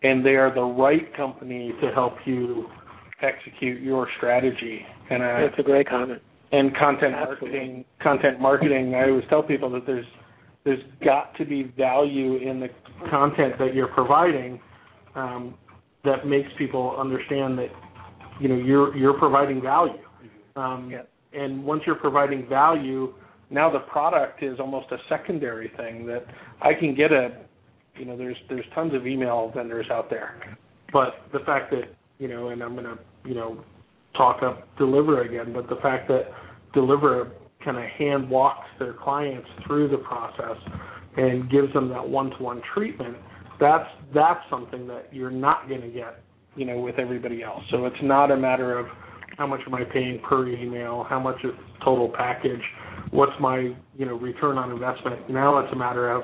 [0.02, 2.66] and they are the right company to help you
[3.22, 4.82] execute your strategy.
[5.08, 6.20] And uh, that's a great comment.
[6.52, 7.48] And content Absolutely.
[7.48, 8.94] marketing, content marketing.
[8.94, 10.06] I always tell people that there's
[10.64, 12.68] there's got to be value in the
[13.08, 14.60] content that you're providing
[15.14, 15.54] um,
[16.06, 17.68] that makes people understand that
[18.40, 19.94] you know you're you're providing value.
[20.56, 21.02] Um, yeah.
[21.32, 23.12] And once you're providing value,
[23.50, 26.24] now the product is almost a secondary thing that
[26.62, 27.44] I can get a
[27.96, 30.56] you know there's there's tons of email vendors out there,
[30.92, 33.64] but the fact that you know and I'm gonna you know
[34.16, 36.30] talk up Delivra again, but the fact that
[36.74, 37.30] Delivra
[37.64, 40.56] kind of hand walks their clients through the process
[41.16, 43.16] and gives them that one-to-one treatment,
[43.60, 46.22] that's that's something that you're not going to get,
[46.56, 47.62] you know, with everybody else.
[47.70, 48.86] So it's not a matter of
[49.38, 51.52] how much am I paying per email, how much is
[51.84, 52.62] total package,
[53.10, 55.28] what's my you know return on investment.
[55.30, 56.22] Now it's a matter of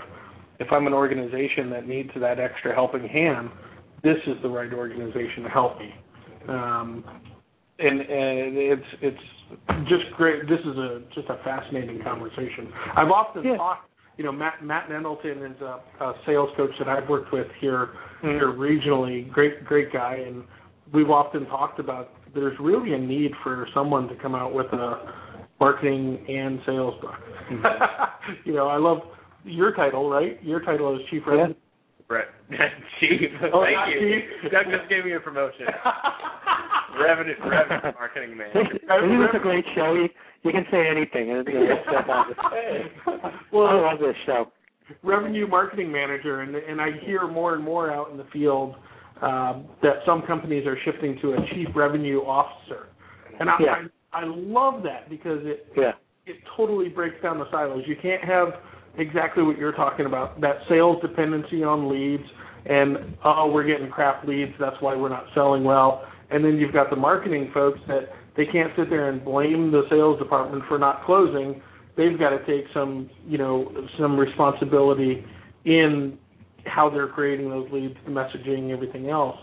[0.59, 3.51] if I'm an organization that needs that extra helping hand,
[4.03, 5.95] this is the right organization to help me.
[6.49, 7.05] Um,
[7.79, 10.49] and, and it's it's just great.
[10.49, 12.73] This is a just a fascinating conversation.
[12.97, 13.57] I've often yeah.
[13.57, 13.89] talked.
[14.17, 17.91] You know, Matt Matt Nendleton is a, a sales coach that I've worked with here
[18.23, 18.29] mm-hmm.
[18.29, 19.31] here regionally.
[19.31, 20.45] Great great guy, and
[20.93, 25.13] we've often talked about there's really a need for someone to come out with a
[25.61, 27.15] marketing and sales book.
[27.51, 28.39] Mm-hmm.
[28.45, 28.99] you know, I love
[29.45, 30.43] your title, right?
[30.43, 31.55] Your title is chief revenue.
[32.09, 32.27] Brett,
[33.01, 33.31] chief.
[33.55, 34.21] Oh, thank you.
[34.43, 34.53] Chief.
[34.53, 35.67] Doug just gave me a promotion.
[37.01, 38.75] revenue, revenue marketing manager.
[38.75, 40.07] This is a great show.
[40.43, 41.31] You, can say anything.
[41.31, 41.77] And, you know,
[43.53, 44.51] well, I love this show.
[45.03, 48.75] Revenue marketing manager, and and I hear more and more out in the field
[49.23, 52.89] um, that some companies are shifting to a chief revenue officer,
[53.39, 53.75] and I yeah.
[54.13, 55.93] I, I love that because it yeah.
[56.27, 57.85] it totally breaks down the silos.
[57.87, 58.49] You can't have
[58.99, 62.29] exactly what you're talking about that sales dependency on leads
[62.67, 66.73] and oh we're getting crap leads that's why we're not selling well and then you've
[66.73, 70.79] got the marketing folks that they can't sit there and blame the sales department for
[70.79, 71.61] not closing
[71.97, 75.25] they've got to take some you know some responsibility
[75.65, 76.19] in
[76.67, 79.37] how they're creating those leads the messaging everything else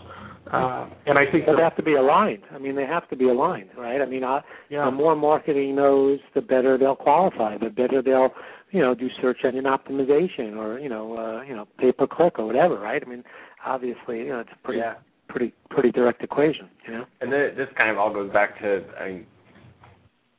[0.52, 2.42] uh, and I think they have to be aligned.
[2.50, 4.00] I mean, they have to be aligned, right?
[4.00, 4.86] I mean, I, yeah.
[4.86, 7.56] the more marketing knows, the better they'll qualify.
[7.56, 8.30] The better they'll,
[8.72, 12.38] you know, do search engine optimization or you know, uh, you know, pay per click
[12.38, 13.00] or whatever, right?
[13.04, 13.22] I mean,
[13.64, 14.94] obviously, you know, it's pretty, yeah.
[15.30, 17.04] Pretty, pretty direct equation, you know.
[17.20, 19.26] And then this kind of all goes back to, I mean,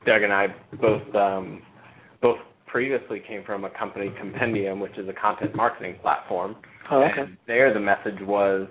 [0.06, 0.48] Doug and I
[0.80, 1.62] both, um,
[2.22, 6.56] both previously came from a company, Compendium, which is a content marketing platform.
[6.90, 7.22] Oh, okay.
[7.22, 8.68] And there, the message was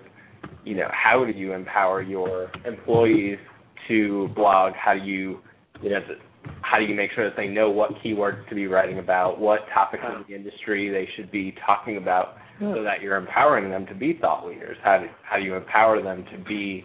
[0.64, 3.38] you know, how do you empower your employees
[3.88, 4.72] to blog?
[4.74, 5.40] How do you,
[5.82, 6.00] you know,
[6.62, 9.60] how do you make sure that they know what keywords to be writing about, what
[9.72, 13.94] topics in the industry they should be talking about, so that you're empowering them to
[13.94, 14.76] be thought leaders?
[14.82, 16.84] How do how do you empower them to be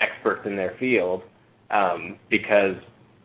[0.00, 1.22] experts in their field?
[1.70, 2.74] Um, because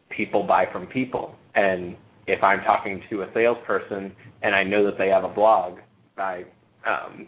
[0.09, 1.95] people buy from people, and
[2.27, 4.11] if I'm talking to a salesperson
[4.43, 5.79] and I know that they have a blog,
[6.17, 6.43] I
[6.85, 7.27] um,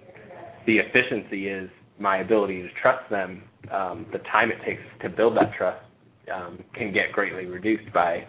[0.66, 5.36] the efficiency is my ability to trust them, um, the time it takes to build
[5.38, 5.84] that trust
[6.34, 8.26] um, can get greatly reduced by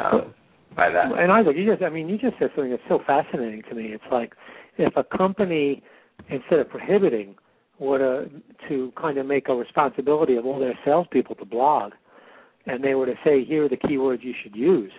[0.00, 0.34] um,
[0.76, 1.06] by that.
[1.16, 3.86] And Isaac, you just I mean you just said something that's so fascinating to me.
[3.86, 4.32] It's like
[4.78, 5.82] if a company
[6.28, 7.34] instead of prohibiting
[7.78, 8.30] were to
[8.68, 11.92] to kind of make a responsibility of all their salespeople to blog,
[12.66, 14.92] and they were to say here are the keywords you should use.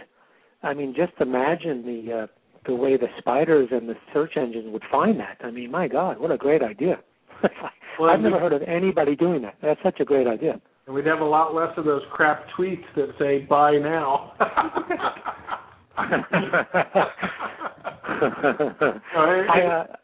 [0.63, 2.27] I mean, just imagine the uh,
[2.65, 5.38] the way the spiders and the search engines would find that.
[5.43, 6.99] I mean, my God, what a great idea!
[7.99, 9.55] well, I've never heard of anybody doing that.
[9.61, 10.59] That's such a great idea.
[10.85, 14.33] And we'd have a lot less of those crap tweets that say "buy now."
[19.15, 19.95] I, uh,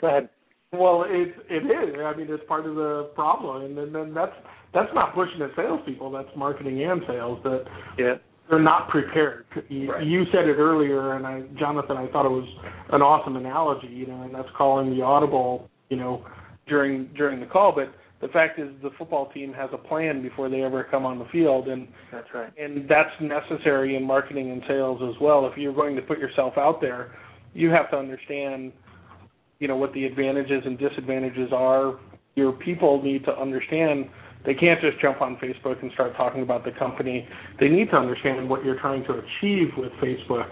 [0.00, 0.28] go ahead.
[0.72, 1.96] Well, it it is.
[2.02, 4.32] I mean, it's part of the problem, and then, then that's
[4.72, 6.10] that's not pushing at salespeople.
[6.10, 7.40] That's marketing and sales.
[7.44, 7.64] That
[7.98, 8.14] yeah.
[8.48, 9.44] they're not prepared.
[9.68, 10.06] You, right.
[10.06, 12.48] you said it earlier, and I, Jonathan, I thought it was
[12.90, 13.88] an awesome analogy.
[13.88, 15.68] You know, and that's calling the audible.
[15.90, 16.24] You know,
[16.66, 17.92] during during the call, but
[18.22, 21.26] the fact is the football team has a plan before they ever come on the
[21.32, 22.52] field and that's right.
[22.56, 25.46] And that's necessary in marketing and sales as well.
[25.46, 27.12] If you're going to put yourself out there,
[27.54, 28.72] you have to understand
[29.58, 31.98] you know what the advantages and disadvantages are.
[32.34, 34.06] Your people need to understand
[34.44, 37.28] They can't just jump on Facebook and start talking about the company.
[37.60, 40.50] They need to understand what you're trying to achieve with Facebook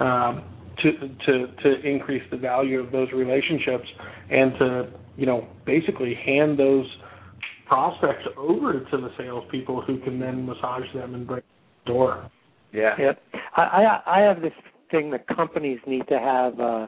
[0.00, 0.44] um,
[0.78, 0.92] to
[1.26, 3.86] to to increase the value of those relationships
[4.30, 6.86] and to you know basically hand those
[7.68, 11.44] prospects over to the salespeople who can then massage them and break
[11.84, 12.30] the door.
[12.72, 12.94] Yeah.
[12.98, 13.22] Yep.
[13.56, 14.52] I I, I have this
[14.90, 16.86] thing that companies need to have uh,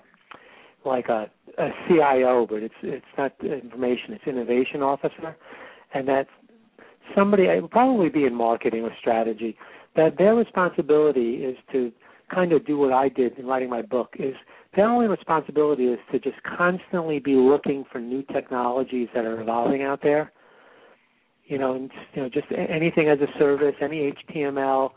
[0.84, 5.36] like a, a CIO, but it's it's not information, it's innovation officer,
[5.94, 6.30] and that's
[7.14, 7.44] somebody.
[7.44, 9.56] It would probably be in marketing or strategy.
[9.96, 11.92] That their responsibility is to
[12.32, 14.14] kind of do what I did in writing my book.
[14.18, 14.34] Is
[14.76, 19.82] their only responsibility is to just constantly be looking for new technologies that are evolving
[19.82, 20.32] out there.
[21.46, 24.90] You know, and, you know, just anything as a service, any HTML,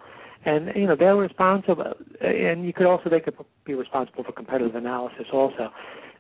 [0.46, 3.36] and you know they're responsible and you could also they could
[3.66, 5.70] be responsible for competitive analysis also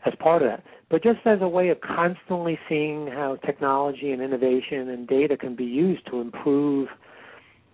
[0.05, 4.21] as part of that but just as a way of constantly seeing how technology and
[4.21, 6.87] innovation and data can be used to improve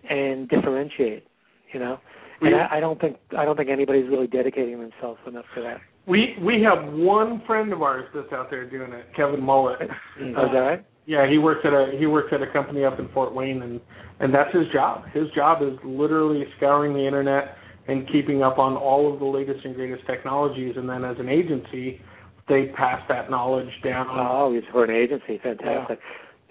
[0.08, 1.26] and differentiate
[1.72, 1.98] you know
[2.40, 5.80] and I, I don't think I don't think anybody's really dedicating themselves enough to that.
[6.06, 9.82] We we have one friend of ours that's out there doing it, Kevin Mullett.
[9.82, 10.84] Is that right?
[11.08, 13.80] Yeah, he works at a he works at a company up in Fort Wayne, and
[14.20, 15.06] and that's his job.
[15.14, 17.56] His job is literally scouring the internet
[17.88, 20.74] and keeping up on all of the latest and greatest technologies.
[20.76, 22.02] And then as an agency,
[22.46, 24.06] they pass that knowledge down.
[24.10, 25.40] Oh, he's for an agency.
[25.42, 25.98] Fantastic.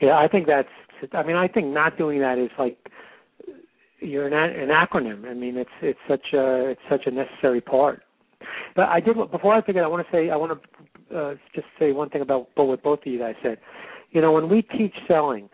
[0.01, 0.07] Yeah.
[0.07, 0.67] yeah, I think that's.
[1.13, 2.79] I mean, I think not doing that is like
[3.99, 5.29] you're an, an acronym.
[5.29, 8.01] I mean, it's it's such a it's such a necessary part.
[8.75, 9.83] But I did before I forget.
[9.83, 10.59] I want to say I want
[11.11, 13.59] to uh, just say one thing about what both of you guys said
[14.11, 15.49] you know, when we teach selling,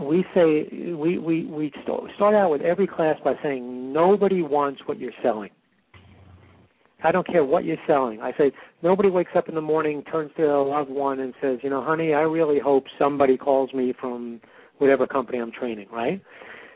[0.00, 4.98] we say we we we start out with every class by saying nobody wants what
[4.98, 5.50] you're selling.
[7.02, 8.20] I don't care what you're selling.
[8.20, 8.50] I say
[8.82, 11.84] nobody wakes up in the morning, turns to a loved one, and says, you know,
[11.84, 14.40] honey, I really hope somebody calls me from
[14.78, 15.88] whatever company I'm training.
[15.92, 16.20] Right?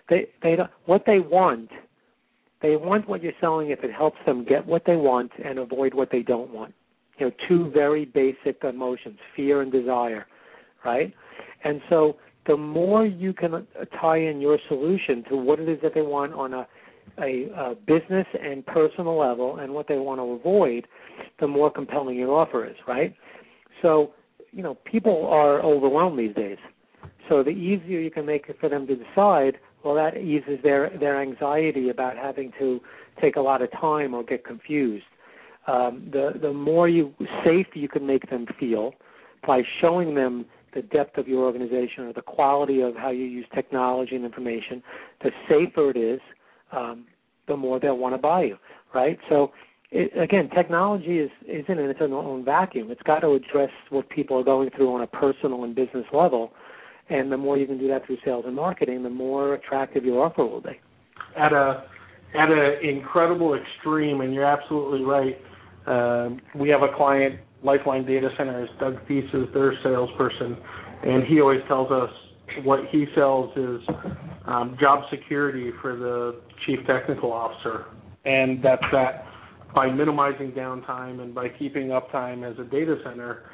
[0.08, 1.70] They they don't, what they want.
[2.60, 5.94] They want what you're selling if it helps them get what they want and avoid
[5.94, 6.74] what they don't want.
[7.18, 10.26] You know, two very basic emotions: fear and desire
[10.85, 11.12] right?
[11.64, 12.16] And so
[12.47, 13.66] the more you can
[14.01, 16.66] tie in your solution to what it is that they want on a,
[17.20, 20.87] a, a business and personal level and what they want to avoid,
[21.41, 23.14] the more compelling your offer is, right?
[23.83, 24.12] So,
[24.53, 26.59] you know, people are overwhelmed these days.
[27.29, 30.91] So the easier you can make it for them to decide, well, that eases their
[30.99, 32.81] their anxiety about having to
[33.20, 35.05] take a lot of time or get confused.
[35.66, 37.12] Um, the the more you
[37.45, 38.95] safe you can make them feel
[39.47, 43.46] by showing them the depth of your organization or the quality of how you use
[43.54, 44.82] technology and information,
[45.22, 46.20] the safer it is,
[46.72, 47.06] um,
[47.46, 48.56] the more they'll want to buy you,
[48.94, 49.18] right?
[49.28, 49.52] So,
[49.90, 52.90] it, again, technology is isn't in its own vacuum.
[52.90, 56.52] It's got to address what people are going through on a personal and business level,
[57.08, 60.26] and the more you can do that through sales and marketing, the more attractive your
[60.26, 60.78] offer will be.
[61.36, 61.84] At a
[62.34, 65.40] at an incredible extreme, and you're absolutely right.
[65.86, 70.56] Uh, we have a client Lifeline Data Center is Doug Thies is their salesperson,
[71.02, 72.11] and he always tells us
[72.64, 73.80] what he sells is
[74.46, 77.86] um, job security for the chief technical officer,
[78.24, 79.24] and that's that
[79.74, 83.50] by minimizing downtime and by keeping uptime as a data center,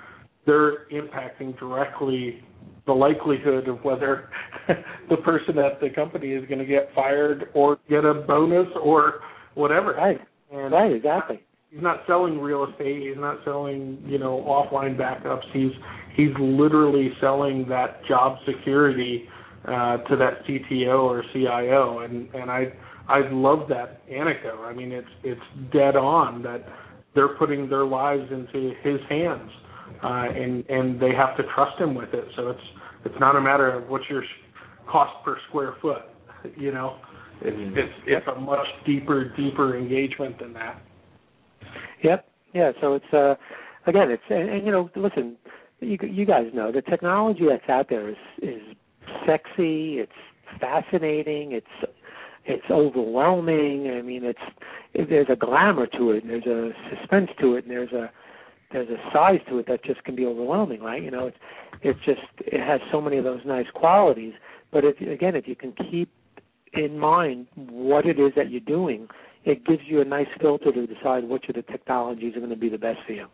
[0.47, 2.43] they're impacting directly
[2.87, 4.29] the likelihood of whether
[5.11, 9.21] the person at the company is going to get fired or get a bonus or
[9.55, 9.95] whatever.
[9.95, 10.21] Right.
[10.53, 10.93] And right.
[10.93, 11.44] Exactly
[11.75, 13.03] he's not selling real estate.
[13.03, 15.45] He's not selling you know offline backups.
[15.53, 15.73] He's
[16.17, 19.29] he's literally selling that job security
[19.65, 22.73] uh, to that CTO or CIO, and and I
[23.09, 24.65] I love that anecdote.
[24.65, 26.65] I mean, it's it's dead on that
[27.15, 29.51] they're putting their lives into his hands,
[30.03, 32.25] uh, and and they have to trust him with it.
[32.37, 32.61] So it's
[33.05, 34.23] it's not a matter of what's your
[34.89, 36.03] cost per square foot.
[36.59, 36.99] You know,
[37.41, 40.83] it's it's it's a much deeper deeper engagement than that.
[42.05, 42.29] Yep.
[42.53, 42.73] Yeah.
[42.81, 43.35] So it's uh,
[43.87, 45.37] again, it's and, and you know, listen,
[45.81, 48.61] you you guys know the technology that's out there is is
[49.27, 49.99] sexy.
[49.99, 50.13] It's
[50.61, 51.53] fascinating.
[51.53, 51.91] It's
[52.45, 53.91] it's overwhelming.
[53.91, 56.25] I mean, it's there's a glamour to it.
[56.25, 57.65] And there's a suspense to it.
[57.65, 58.11] And there's a
[58.71, 61.03] there's a size to it that just can be overwhelming, right?
[61.03, 61.39] You know, it's
[61.83, 64.35] it's just it has so many of those nice qualities.
[64.71, 66.11] But if again, if you can keep
[66.75, 69.09] in mind what it is that you're doing
[69.45, 72.57] it gives you a nice filter to decide which of the technologies are going to
[72.57, 73.29] be the best for you.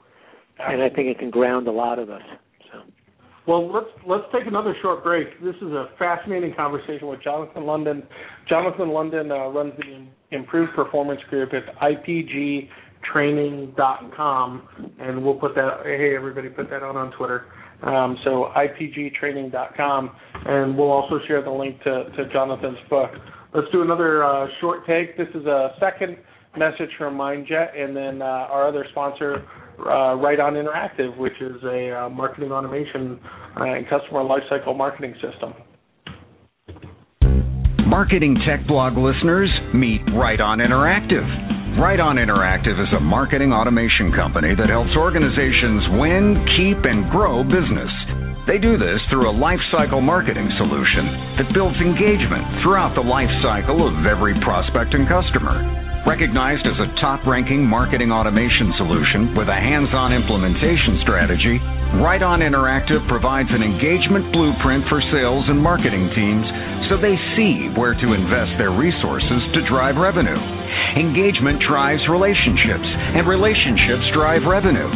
[0.59, 0.85] Absolutely.
[0.85, 2.21] And I think it can ground a lot of us.
[2.73, 2.83] So.
[3.47, 5.43] Well, let's let's take another short break.
[5.43, 8.03] This is a fascinating conversation with Jonathan London.
[8.49, 10.07] Jonathan London uh, runs the
[10.37, 14.69] Improved Performance Group at IPGtraining.com,
[15.01, 15.81] and we'll put that.
[15.85, 17.47] Hey, everybody, put that out on Twitter.
[17.83, 20.11] Um, so ipgtraining.com,
[20.47, 23.11] and we'll also share the link to, to Jonathan's book.
[23.55, 25.17] Let's do another uh, short take.
[25.17, 26.19] This is a second
[26.57, 29.47] message from MindJet, and then uh, our other sponsor,
[29.79, 33.19] uh, Right On Interactive, which is a uh, marketing automation
[33.59, 35.55] uh, and customer lifecycle marketing system.
[37.87, 41.50] Marketing Tech Blog listeners, meet Right On Interactive.
[41.79, 47.47] Right On Interactive is a marketing automation company that helps organizations win, keep, and grow
[47.47, 47.93] business.
[48.51, 53.87] They do this through a lifecycle marketing solution that builds engagement throughout the life cycle
[53.87, 55.63] of every prospect and customer.
[56.11, 61.63] Recognized as a top ranking marketing automation solution with a hands on implementation strategy,
[62.03, 66.47] Right On Interactive provides an engagement blueprint for sales and marketing teams
[66.91, 70.35] so they see where to invest their resources to drive revenue.
[70.99, 74.91] Engagement drives relationships, and relationships drive revenue.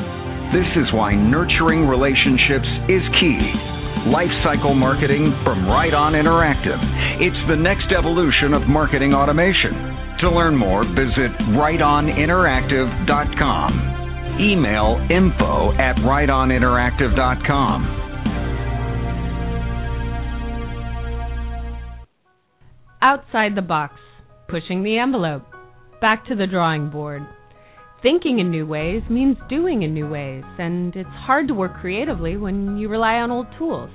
[0.51, 3.39] This is why nurturing relationships is key.
[4.11, 6.83] Lifecycle marketing from Right On Interactive.
[7.23, 10.19] It's the next evolution of marketing automation.
[10.27, 14.43] To learn more, visit rightoninteractive.com.
[14.43, 18.14] Email info at rightoninteractive.com.
[23.05, 23.97] Outside the box,
[24.49, 25.43] pushing the envelope,
[26.01, 27.21] back to the drawing board.
[28.03, 32.39] Thinking in new ways means doing in new ways, and it's hard to work creatively
[32.39, 33.91] when you rely on old tools.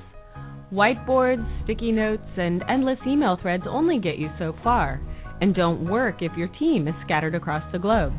[0.71, 5.01] Whiteboards, sticky notes, and endless email threads only get you so far,
[5.41, 8.13] and don't work if your team is scattered across the globe.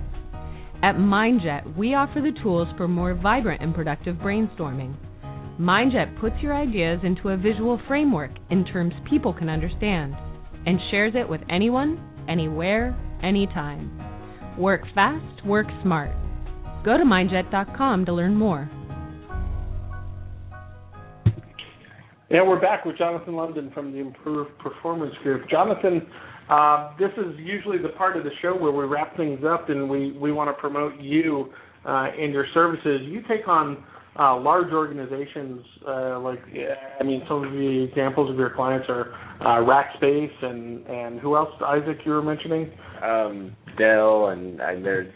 [0.82, 4.96] At MindJet, we offer the tools for more vibrant and productive brainstorming.
[5.60, 10.16] MindJet puts your ideas into a visual framework in terms people can understand,
[10.66, 13.90] and shares it with anyone, anywhere, anytime.
[14.58, 16.10] Work fast, work smart.
[16.84, 18.70] Go to mindjet.com to learn more.
[22.30, 25.48] Yeah, we're back with Jonathan London from the Improved Performance Group.
[25.50, 26.06] Jonathan,
[26.48, 29.90] uh, this is usually the part of the show where we wrap things up and
[29.90, 31.48] we, we want to promote you
[31.84, 33.00] uh, and your services.
[33.04, 33.82] You take on
[34.18, 36.40] uh, large organizations, uh, like
[37.00, 41.36] I mean, some of the examples of your clients are uh, Rackspace and and who
[41.36, 41.50] else?
[41.64, 42.72] Isaac, you were mentioning.
[43.02, 45.12] Um, Dell and, and there's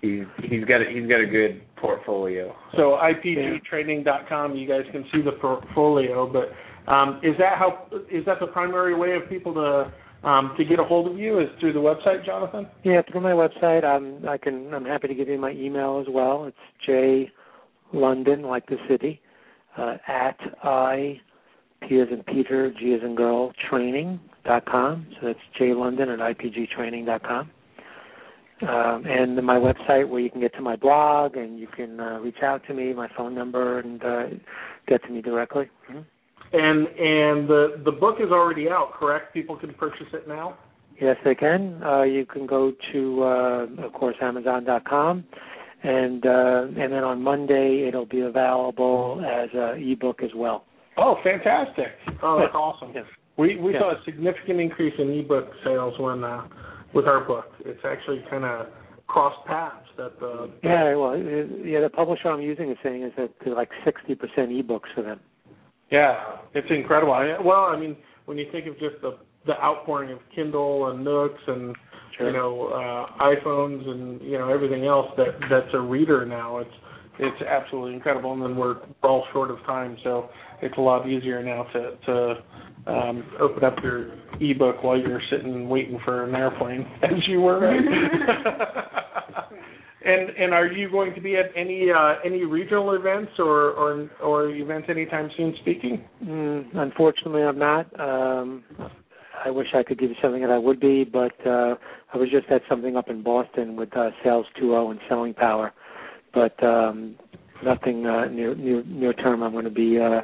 [0.00, 2.54] he's he's got a, he's got a good portfolio.
[2.76, 6.30] So ipgtraining.com, you guys can see the portfolio.
[6.30, 9.92] But um, is that how is that the primary way of people to
[10.26, 12.66] um, to get a hold of you is through the website, Jonathan?
[12.82, 13.84] Yeah, through my website.
[13.84, 16.44] I'm I can I'm happy to give you my email as well.
[16.44, 17.30] It's J
[17.92, 19.20] London, like the city,
[19.78, 21.20] uh, at I
[21.88, 25.06] P as in Peter, G as in girl, training dot com.
[25.20, 27.50] So that's J London at IPGtraining dot com.
[28.62, 32.18] Um, and my website where you can get to my blog and you can uh,
[32.20, 34.26] reach out to me, my phone number, and uh,
[34.88, 35.68] get to me directly.
[35.90, 36.00] Mm-hmm.
[36.52, 39.34] And and the the book is already out, correct?
[39.34, 40.56] People can purchase it now.
[41.00, 41.82] Yes, they can.
[41.82, 45.24] Uh, you can go to, uh, of course, Amazon.com,
[45.82, 50.64] and uh, and then on Monday it'll be available as an ebook as well.
[50.96, 51.88] Oh, fantastic!
[52.22, 52.92] Oh, that's awesome.
[52.94, 53.04] Yes.
[53.36, 53.80] We we Yeah.
[53.80, 56.46] saw a significant increase in ebook sales when uh,
[56.94, 57.46] with our book.
[57.64, 58.68] It's actually kind of
[59.06, 59.86] crossed paths.
[59.98, 63.70] That the Yeah, well, yeah, the publisher I'm using is saying is that they're like
[63.84, 65.20] 60% ebooks for them.
[65.90, 67.12] Yeah, it's incredible.
[67.12, 71.04] I, well, I mean, when you think of just the the outpouring of Kindle and
[71.04, 71.74] Nooks and
[72.16, 72.28] Sure.
[72.28, 76.58] you know uh, iPhones and you know everything else that that's a reader now.
[76.58, 76.70] It's
[77.18, 80.28] it's absolutely incredible, and then we're all short of time, so
[80.62, 82.34] it's a lot easier now to to
[82.86, 87.60] um, open up your ebook while you're sitting waiting for an airplane, as you were.
[87.60, 87.82] Right?
[90.06, 94.10] and and are you going to be at any uh, any regional events or or
[94.22, 95.54] or events anytime soon?
[95.60, 96.04] Speaking.
[96.24, 97.88] Mm, unfortunately, I'm not.
[97.98, 98.64] Um,
[99.44, 101.74] I wish I could give you something that I would be, but uh,
[102.12, 105.72] I was just at something up in Boston with uh, Sales 2.0 and Selling Power,
[106.32, 107.16] but um,
[107.64, 109.42] nothing uh, near near near term.
[109.42, 110.20] I'm going to be uh,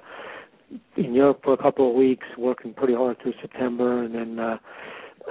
[0.97, 4.59] in Europe for a couple of weeks, working pretty hard through September, and then uh,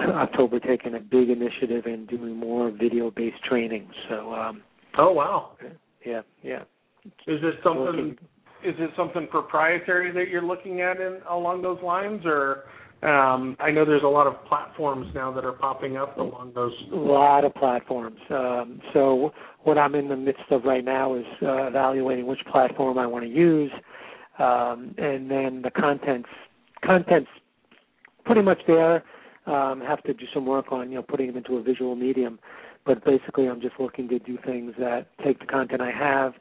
[0.00, 3.88] October taking a big initiative and doing more video-based training.
[4.08, 4.62] So um,
[4.98, 5.52] Oh wow!
[6.04, 6.62] yeah, yeah.
[7.26, 7.84] Is it something?
[7.84, 8.18] Working-
[8.64, 12.64] Is it something proprietary that you're looking at in along those lines, or
[13.02, 16.72] um, I know there's a lot of platforms now that are popping up along those.
[16.92, 18.20] A lot of platforms.
[18.30, 19.32] Um, so
[19.64, 23.24] what I'm in the midst of right now is uh, evaluating which platform I want
[23.24, 23.72] to use,
[24.38, 26.28] um, and then the contents.
[26.84, 27.28] Contents
[28.24, 29.02] pretty much there.
[29.44, 32.38] Um, have to do some work on you know putting them into a visual medium,
[32.86, 36.34] but basically I'm just looking to do things that take the content I have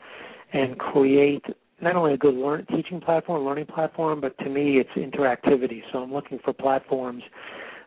[0.53, 1.43] and create
[1.81, 5.81] not only a good learn, teaching platform, learning platform, but to me it's interactivity.
[5.91, 7.23] So I'm looking for platforms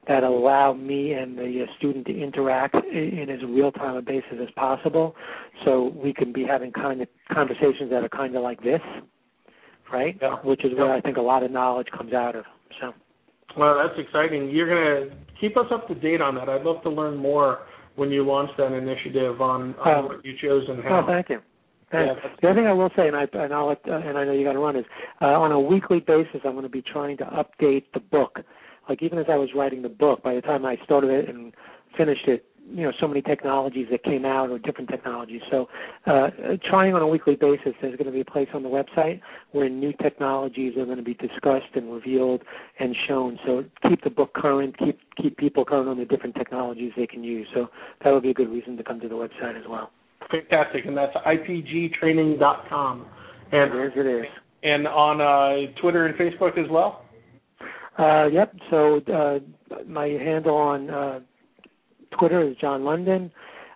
[0.08, 4.34] that allow me and the uh, student to interact in as real time a basis
[4.42, 5.14] as possible,
[5.64, 8.80] so we can be having kind of conversations that are kind of like this,
[9.92, 10.18] right?
[10.20, 10.36] Yeah.
[10.44, 12.44] Which is where I think a lot of knowledge comes out of.
[12.80, 12.92] So.
[13.56, 14.50] Well, that's exciting.
[14.50, 16.48] You're gonna keep us up to date on that.
[16.48, 17.60] I'd love to learn more
[17.96, 20.06] when you launch that initiative on, on Oh.
[20.08, 21.00] what you chose and how.
[21.00, 21.40] Oh, thank you.
[21.92, 22.20] Thanks.
[22.22, 24.32] Yeah, the other thing I will say, and I and I'll uh, and I know
[24.32, 24.84] you got to run is
[25.22, 28.40] uh, on a weekly basis, I'm going to be trying to update the book.
[28.88, 31.52] Like even as I was writing the book, by the time I started it and
[31.96, 35.42] finished it, you know, so many technologies that came out or different technologies.
[35.50, 35.68] So,
[36.06, 36.30] uh,
[36.68, 39.20] trying on a weekly basis, there's going to be a place on the website
[39.52, 42.42] where new technologies are going to be discussed and revealed
[42.78, 43.38] and shown.
[43.46, 47.22] So keep the book current, keep keep people current on the different technologies they can
[47.22, 47.46] use.
[47.54, 47.68] So
[48.02, 49.90] that would be a good reason to come to the website as well.
[50.30, 53.06] Fantastic, and that's ipgtraining.com,
[53.52, 54.24] and Yes, it is.
[54.62, 57.04] and on uh, Twitter and Facebook as well.
[57.98, 58.54] Uh, yep.
[58.70, 59.38] So uh,
[59.86, 61.20] my handle on uh,
[62.18, 63.30] Twitter is John London.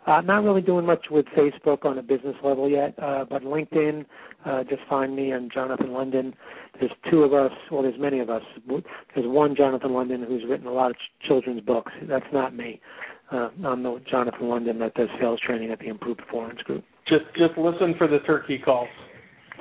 [0.07, 4.07] Uh, not really doing much with Facebook on a business level yet, uh, but LinkedIn,
[4.47, 5.35] uh, just find me.
[5.35, 6.35] I'm Jonathan London.
[6.81, 7.53] There's two of us.
[7.71, 8.41] Well, there's many of us.
[8.67, 11.93] There's one Jonathan London who's written a lot of ch- children's books.
[12.09, 12.81] That's not me.
[13.31, 16.85] Uh, I'm the Jonathan London that does sales training at the Improved Performance Group.
[17.07, 18.89] Just just listen for the turkey calls.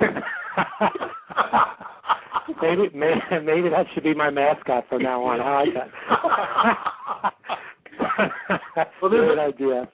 [2.62, 5.42] maybe, maybe maybe that should be my mascot from now on.
[5.42, 7.32] I like that.
[9.02, 9.88] Well, this Good is- idea.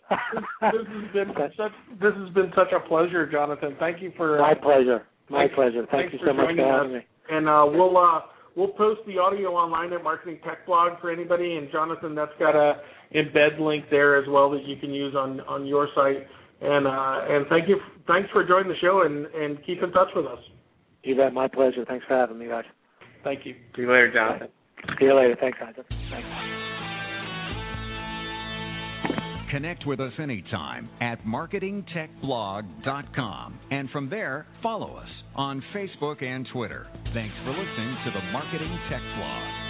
[0.73, 3.77] this has been such this has been such a pleasure, Jonathan.
[3.79, 5.05] Thank you for my pleasure.
[5.31, 5.87] My Thanks- pleasure.
[5.91, 7.03] Thank thanks you for so much for joining having us.
[7.03, 7.07] me.
[7.37, 8.21] And uh, we'll uh,
[8.57, 11.57] we'll post the audio online at Marketing Tech Blog for anybody.
[11.57, 12.81] And Jonathan, that's got a
[13.15, 16.27] embed link there as well that you can use on on your site.
[16.61, 20.09] And uh, and thank you, thanks for joining the show and and keep in touch
[20.17, 20.39] with us.
[21.03, 21.33] You bet.
[21.35, 21.85] My pleasure.
[21.87, 22.65] Thanks for having me, guys.
[23.23, 23.55] Thank you.
[23.77, 24.49] See you later, Jonathan.
[24.99, 25.37] See you later.
[25.41, 25.87] Thanks, Isaac.
[25.89, 26.74] Thanks.
[29.55, 33.61] Connect with us anytime at marketingtechblog.com.
[33.71, 36.89] And from there, follow us on Facebook and Twitter.
[37.15, 39.64] Thanks for listening to the Marketing Tech Blog.